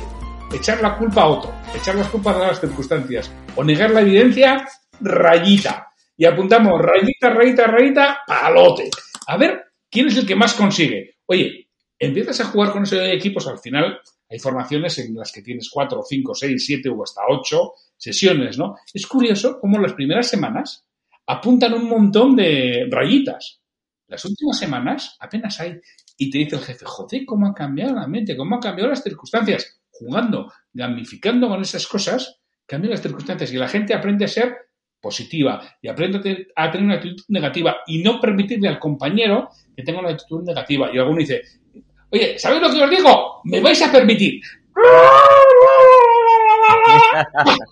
echar 0.53 0.81
la 0.81 0.95
culpa 0.95 1.23
a 1.23 1.27
otro, 1.27 1.53
echar 1.75 1.95
las 1.95 2.07
culpas 2.07 2.37
a 2.37 2.47
las 2.47 2.61
circunstancias, 2.61 3.29
o 3.57 3.63
negar 3.65 3.91
la 3.91 3.99
evidencia, 3.99 4.65
rayita. 5.01 5.91
Y 6.15 6.23
apuntamos 6.23 6.81
rayita, 6.81 7.29
rayita, 7.29 7.67
rayita, 7.67 8.19
palote. 8.25 8.89
A 9.27 9.35
ver, 9.35 9.65
¿quién 9.91 10.07
es 10.07 10.17
el 10.17 10.25
que 10.25 10.35
más 10.35 10.53
consigue? 10.53 11.17
Oye, 11.25 11.64
empiezas 11.99 12.39
a 12.41 12.45
jugar 12.45 12.71
con 12.71 12.83
esos 12.83 12.99
equipos, 12.99 13.47
al 13.47 13.59
final 13.59 13.99
hay 14.29 14.39
formaciones 14.39 14.97
en 14.99 15.15
las 15.15 15.31
que 15.31 15.41
tienes 15.41 15.69
cuatro, 15.69 16.03
cinco, 16.07 16.33
seis, 16.33 16.65
siete 16.65 16.89
o 16.89 17.03
hasta 17.03 17.21
ocho 17.29 17.73
sesiones, 17.95 18.57
¿no? 18.57 18.75
Es 18.93 19.05
curioso 19.07 19.59
cómo 19.59 19.79
las 19.79 19.93
primeras 19.93 20.27
semanas 20.27 20.85
apuntan 21.27 21.73
un 21.73 21.87
montón 21.87 22.35
de 22.35 22.87
rayitas. 22.89 23.61
Las 24.07 24.25
últimas 24.25 24.57
semanas 24.57 25.15
apenas 25.19 25.59
hay. 25.59 25.79
Y 26.17 26.29
te 26.29 26.39
dice 26.39 26.55
el 26.55 26.61
jefe, 26.61 26.85
joder, 26.85 27.25
cómo 27.25 27.47
ha 27.47 27.53
cambiado 27.53 27.95
la 27.95 28.07
mente, 28.07 28.37
cómo 28.37 28.55
han 28.55 28.61
cambiado 28.61 28.89
las 28.89 29.03
circunstancias. 29.03 29.79
Jugando, 29.91 30.51
gamificando 30.73 31.47
con 31.47 31.61
esas 31.61 31.87
cosas, 31.87 32.39
cambian 32.65 32.91
las 32.91 33.01
circunstancias 33.01 33.51
y 33.51 33.57
la 33.57 33.67
gente 33.67 33.93
aprende 33.93 34.25
a 34.25 34.27
ser 34.27 34.55
positiva 35.01 35.61
y 35.81 35.87
aprende 35.87 36.47
a 36.55 36.71
tener 36.71 36.85
una 36.85 36.95
actitud 36.95 37.23
negativa 37.27 37.77
y 37.85 38.01
no 38.01 38.19
permitirle 38.19 38.67
al 38.67 38.79
compañero 38.79 39.49
que 39.75 39.83
tenga 39.83 39.99
una 39.99 40.09
actitud 40.09 40.43
negativa. 40.43 40.89
Y 40.93 40.97
alguno 40.97 41.19
dice, 41.19 41.41
Oye, 42.11 42.39
¿sabéis 42.39 42.61
lo 42.61 42.71
que 42.71 42.83
os 42.83 42.89
digo? 42.89 43.41
Me 43.45 43.59
vais 43.61 43.81
a 43.81 43.91
permitir. 43.91 44.41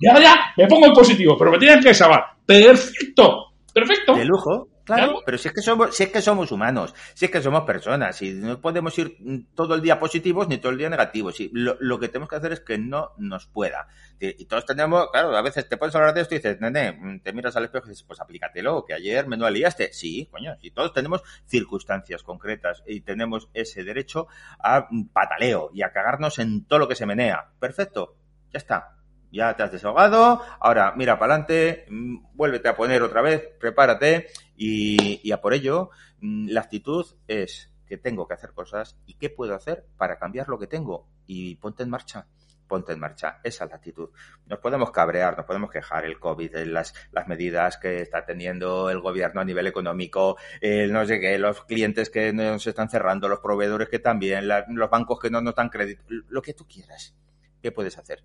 ya, 0.02 0.19
ya, 0.19 0.54
me 0.58 0.67
pongo 0.67 0.88
en 0.88 0.93
positivo, 0.93 1.38
pero 1.38 1.52
me 1.52 1.60
tienen 1.60 1.82
que 1.82 1.93
salvar. 1.93 2.26
Perfecto, 2.46 3.54
perfecto. 3.74 4.15
De 4.15 4.26
lujo. 4.26 4.67
Claro, 4.84 5.22
pero 5.26 5.38
si 5.38 5.48
es 5.48 5.54
que 5.54 5.62
somos, 5.62 5.96
si 5.96 6.04
es 6.04 6.10
que 6.10 6.22
somos 6.22 6.52
humanos, 6.52 6.93
si 7.13 7.26
es 7.26 7.32
que 7.32 7.41
somos 7.41 7.63
personas, 7.63 8.22
y 8.22 8.34
no 8.34 8.60
podemos 8.60 8.98
ir 8.98 9.17
todo 9.56 9.76
el 9.76 9.82
día 9.82 10.00
positivos 10.00 10.48
ni 10.50 10.58
todo 10.58 10.72
el 10.72 10.78
día 10.78 10.89
negativos. 10.89 11.39
Y 11.39 11.50
lo, 11.54 12.00
que 12.00 12.10
tenemos 12.10 12.30
que 12.30 12.36
hacer 12.36 12.52
es 12.52 12.60
que 12.60 12.78
no 12.78 13.12
nos 13.17 13.48
pueda. 13.48 13.88
Y 14.19 14.46
todos 14.46 14.65
tenemos, 14.65 15.10
claro, 15.12 15.36
a 15.36 15.41
veces 15.41 15.69
te 15.69 15.78
a 15.82 15.86
hablar 15.86 16.13
de 16.13 16.22
esto 16.22 16.36
y 16.36 16.39
dices, 16.39 16.60
nene, 16.60 17.22
te 17.24 17.32
miras 17.32 17.56
al 17.56 17.65
espejo 17.65 17.88
y 17.88 17.89
dices, 17.89 18.04
pues 18.04 18.19
aplícatelo, 18.19 18.86
que 18.86 18.93
ayer 18.93 19.28
me 19.28 19.38
no 19.38 19.50
liaste. 19.50 19.93
Sí, 19.93 20.28
coño, 20.32 20.58
y 20.62 20.72
todos 20.72 20.93
tenemos 20.93 21.24
circunstancias 21.46 22.24
concretas 22.24 22.84
y 22.86 23.02
tenemos 23.02 23.50
ese 23.54 23.84
derecho 23.84 24.28
a 24.60 24.88
pataleo 25.13 25.69
y 25.74 25.84
a 25.84 25.91
cagarnos 25.91 26.39
en 26.39 26.65
todo 26.65 26.80
lo 26.80 26.88
que 26.88 26.96
se 26.96 27.06
menea. 27.06 27.52
Perfecto, 27.60 28.17
ya 28.52 28.58
está 28.58 29.03
ya 29.34 29.56
te 29.56 29.63
has 29.63 29.72
desahogado, 29.72 30.41
ahora 30.60 30.93
mira 30.96 31.17
para 31.17 31.34
adelante, 31.34 31.86
mm, 31.89 32.36
vuélvete 32.36 32.69
a 32.69 32.76
poner 32.76 33.02
otra 33.02 33.22
vez, 33.22 33.50
prepárate 33.60 34.28
y, 34.56 35.32
a 35.32 35.41
por 35.41 35.54
ello 35.54 35.89
mm, 36.22 36.50
la 36.50 36.62
actitud 36.62 37.06
es 37.28 37.72
que 37.86 37.98
tengo 37.98 38.28
que 38.28 38.36
hacer 38.36 38.54
cosas 38.54 38.98
y 39.06 39.15
qué 39.15 39.30
puedo 39.30 39.56
hacer 39.56 39.86
para 39.98 40.17
cambiar 40.17 40.48
lo 40.48 40.60
que 40.60 40.67
tengo 40.67 41.10
y 41.26 41.56
ponte 41.56 41.84
en 41.84 41.89
marcha 41.89 42.28
ponte 42.65 42.93
en 42.93 43.00
marcha. 43.00 43.39
Esa 43.43 43.65
es 43.65 43.69
la 43.69 43.76
actitud. 43.76 44.10
Nos 44.48 44.58
podemos 44.58 44.89
cabrear, 44.89 45.38
nos 45.38 45.46
podemos 45.46 45.69
quejar 45.69 46.06
el 46.06 46.17
COVID, 46.17 46.56
las, 46.65 46.96
las 47.12 47.28
medidas 47.28 47.78
que 47.78 48.02
está 48.02 48.26
teniendo 48.26 48.89
el 48.89 49.00
gobierno 49.00 49.41
a 49.41 49.46
nivel 49.46 49.67
económico, 49.67 50.38
el 50.60 50.91
no 50.91 51.06
sé 51.06 51.19
qué, 51.19 51.38
los 51.38 51.65
clientes 51.65 52.10
que 52.10 52.34
nos 52.34 52.65
están 52.65 52.89
cerrando, 52.89 53.28
los 53.28 53.41
proveedores 53.41 53.89
que 53.89 54.00
también, 54.00 54.48
los 54.48 54.89
bancos 54.89 55.19
que 55.19 55.30
no 55.30 55.41
nos 55.41 55.54
dan 55.54 55.69
crédito, 55.69 56.04
lo 56.08 56.41
que 56.41 56.56
tú 56.56 56.65
quieras. 56.65 57.15
¿Qué 57.62 57.72
puedes 57.72 57.98
hacer? 58.00 58.24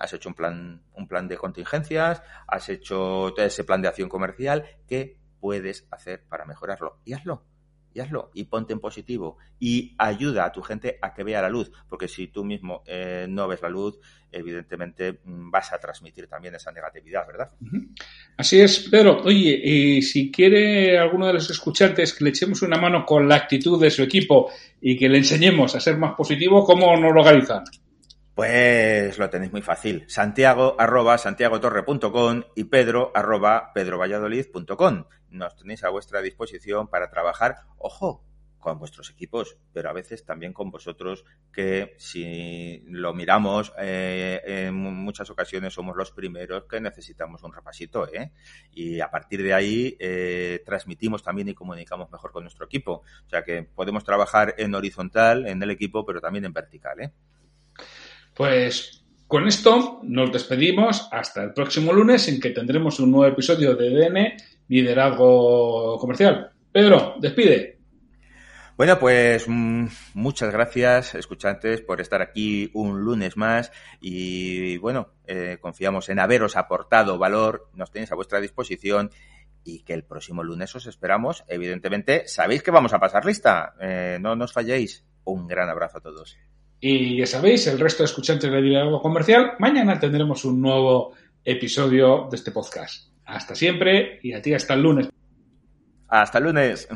Has 0.00 0.12
hecho 0.12 0.28
un 0.28 0.34
plan, 0.34 0.82
un 0.94 1.08
plan 1.08 1.28
de 1.28 1.36
contingencias, 1.36 2.22
has 2.46 2.68
hecho 2.68 3.36
ese 3.36 3.64
plan 3.64 3.82
de 3.82 3.88
acción 3.88 4.08
comercial. 4.08 4.64
¿Qué 4.86 5.18
puedes 5.40 5.86
hacer 5.90 6.24
para 6.28 6.44
mejorarlo? 6.44 7.00
Y 7.04 7.12
hazlo, 7.12 7.44
y 7.94 8.00
hazlo, 8.00 8.30
y 8.34 8.44
ponte 8.44 8.72
en 8.72 8.80
positivo. 8.80 9.38
Y 9.60 9.94
ayuda 9.98 10.44
a 10.44 10.52
tu 10.52 10.62
gente 10.62 10.98
a 11.00 11.14
que 11.14 11.22
vea 11.22 11.40
la 11.40 11.48
luz, 11.48 11.70
porque 11.88 12.08
si 12.08 12.28
tú 12.28 12.44
mismo 12.44 12.82
eh, 12.86 13.26
no 13.28 13.46
ves 13.46 13.62
la 13.62 13.68
luz, 13.68 13.98
evidentemente 14.32 15.20
mm, 15.24 15.50
vas 15.50 15.72
a 15.72 15.78
transmitir 15.78 16.26
también 16.26 16.54
esa 16.54 16.72
negatividad, 16.72 17.26
¿verdad? 17.26 17.50
Así 18.36 18.60
es, 18.60 18.88
pero 18.90 19.22
oye, 19.22 19.60
y 19.62 20.02
si 20.02 20.30
quiere 20.30 20.98
alguno 20.98 21.26
de 21.28 21.34
los 21.34 21.48
escuchantes 21.50 22.12
que 22.12 22.24
le 22.24 22.30
echemos 22.30 22.62
una 22.62 22.78
mano 22.78 23.06
con 23.06 23.28
la 23.28 23.36
actitud 23.36 23.80
de 23.80 23.90
su 23.90 24.02
equipo 24.02 24.50
y 24.80 24.96
que 24.96 25.08
le 25.08 25.18
enseñemos 25.18 25.74
a 25.74 25.80
ser 25.80 25.96
más 25.96 26.14
positivo, 26.14 26.64
¿cómo 26.64 26.96
nos 26.96 27.12
lo 27.12 27.20
organizan? 27.20 27.64
Pues 28.34 29.16
lo 29.16 29.30
tenéis 29.30 29.52
muy 29.52 29.62
fácil. 29.62 30.04
Santiago 30.08 30.74
arroba 30.76 31.18
santiagotorre.com 31.18 32.42
y 32.56 32.64
pedro 32.64 33.12
arroba 33.14 33.72
pedrovalladolid.com. 33.72 35.04
Nos 35.30 35.54
tenéis 35.54 35.84
a 35.84 35.90
vuestra 35.90 36.20
disposición 36.20 36.88
para 36.88 37.10
trabajar, 37.10 37.58
ojo, 37.78 38.24
con 38.58 38.78
vuestros 38.78 39.10
equipos, 39.10 39.56
pero 39.72 39.90
a 39.90 39.92
veces 39.92 40.24
también 40.24 40.52
con 40.52 40.70
vosotros, 40.70 41.24
que 41.52 41.94
si 41.98 42.82
lo 42.86 43.14
miramos, 43.14 43.72
eh, 43.78 44.40
en 44.44 44.74
muchas 44.74 45.30
ocasiones 45.30 45.74
somos 45.74 45.94
los 45.96 46.10
primeros 46.10 46.64
que 46.64 46.80
necesitamos 46.80 47.44
un 47.44 47.52
repasito, 47.52 48.12
¿eh? 48.12 48.32
Y 48.72 49.00
a 49.00 49.10
partir 49.10 49.42
de 49.44 49.54
ahí 49.54 49.96
eh, 50.00 50.62
transmitimos 50.64 51.22
también 51.22 51.50
y 51.50 51.54
comunicamos 51.54 52.10
mejor 52.10 52.32
con 52.32 52.42
nuestro 52.42 52.64
equipo. 52.64 53.02
O 53.26 53.28
sea 53.28 53.44
que 53.44 53.62
podemos 53.62 54.02
trabajar 54.02 54.54
en 54.58 54.74
horizontal, 54.74 55.46
en 55.46 55.62
el 55.62 55.70
equipo, 55.70 56.04
pero 56.04 56.20
también 56.20 56.46
en 56.46 56.52
vertical, 56.52 57.00
¿eh? 57.00 57.12
Pues 58.34 59.04
con 59.26 59.46
esto 59.46 60.00
nos 60.02 60.32
despedimos 60.32 61.08
hasta 61.10 61.42
el 61.42 61.52
próximo 61.52 61.92
lunes 61.92 62.28
en 62.28 62.40
que 62.40 62.50
tendremos 62.50 63.00
un 63.00 63.10
nuevo 63.10 63.32
episodio 63.32 63.74
de 63.74 63.90
DN 63.90 64.36
Liderazgo 64.68 65.98
Comercial. 65.98 66.50
Pedro, 66.72 67.14
despide. 67.20 67.78
Bueno, 68.76 68.98
pues 68.98 69.44
mm, 69.46 69.86
muchas 70.14 70.52
gracias, 70.52 71.14
escuchantes, 71.14 71.80
por 71.80 72.00
estar 72.00 72.20
aquí 72.22 72.70
un 72.74 73.00
lunes 73.02 73.36
más 73.36 73.70
y 74.00 74.78
bueno, 74.78 75.10
eh, 75.28 75.58
confiamos 75.60 76.08
en 76.08 76.18
haberos 76.18 76.56
aportado 76.56 77.16
valor, 77.16 77.68
nos 77.74 77.92
tenéis 77.92 78.10
a 78.10 78.16
vuestra 78.16 78.40
disposición 78.40 79.12
y 79.62 79.84
que 79.84 79.94
el 79.94 80.02
próximo 80.02 80.42
lunes 80.42 80.74
os 80.74 80.86
esperamos. 80.86 81.44
Evidentemente, 81.46 82.26
sabéis 82.26 82.64
que 82.64 82.72
vamos 82.72 82.92
a 82.92 82.98
pasar 82.98 83.24
lista, 83.24 83.74
eh, 83.80 84.18
no 84.20 84.34
nos 84.34 84.52
falléis. 84.52 85.04
Un 85.22 85.46
gran 85.46 85.70
abrazo 85.70 85.98
a 85.98 86.00
todos. 86.02 86.36
Y 86.86 87.16
ya 87.16 87.24
sabéis, 87.24 87.66
el 87.66 87.80
resto 87.80 88.02
de 88.02 88.08
escuchantes 88.08 88.52
de 88.52 88.60
Diálogo 88.60 89.00
Comercial, 89.00 89.52
mañana 89.58 89.98
tendremos 89.98 90.44
un 90.44 90.60
nuevo 90.60 91.14
episodio 91.42 92.28
de 92.30 92.36
este 92.36 92.50
podcast. 92.50 93.08
Hasta 93.24 93.54
siempre 93.54 94.18
y 94.22 94.34
a 94.34 94.42
ti 94.42 94.52
hasta 94.52 94.74
el 94.74 94.82
lunes. 94.82 95.08
Hasta 96.08 96.36
el 96.36 96.44
lunes. 96.44 96.86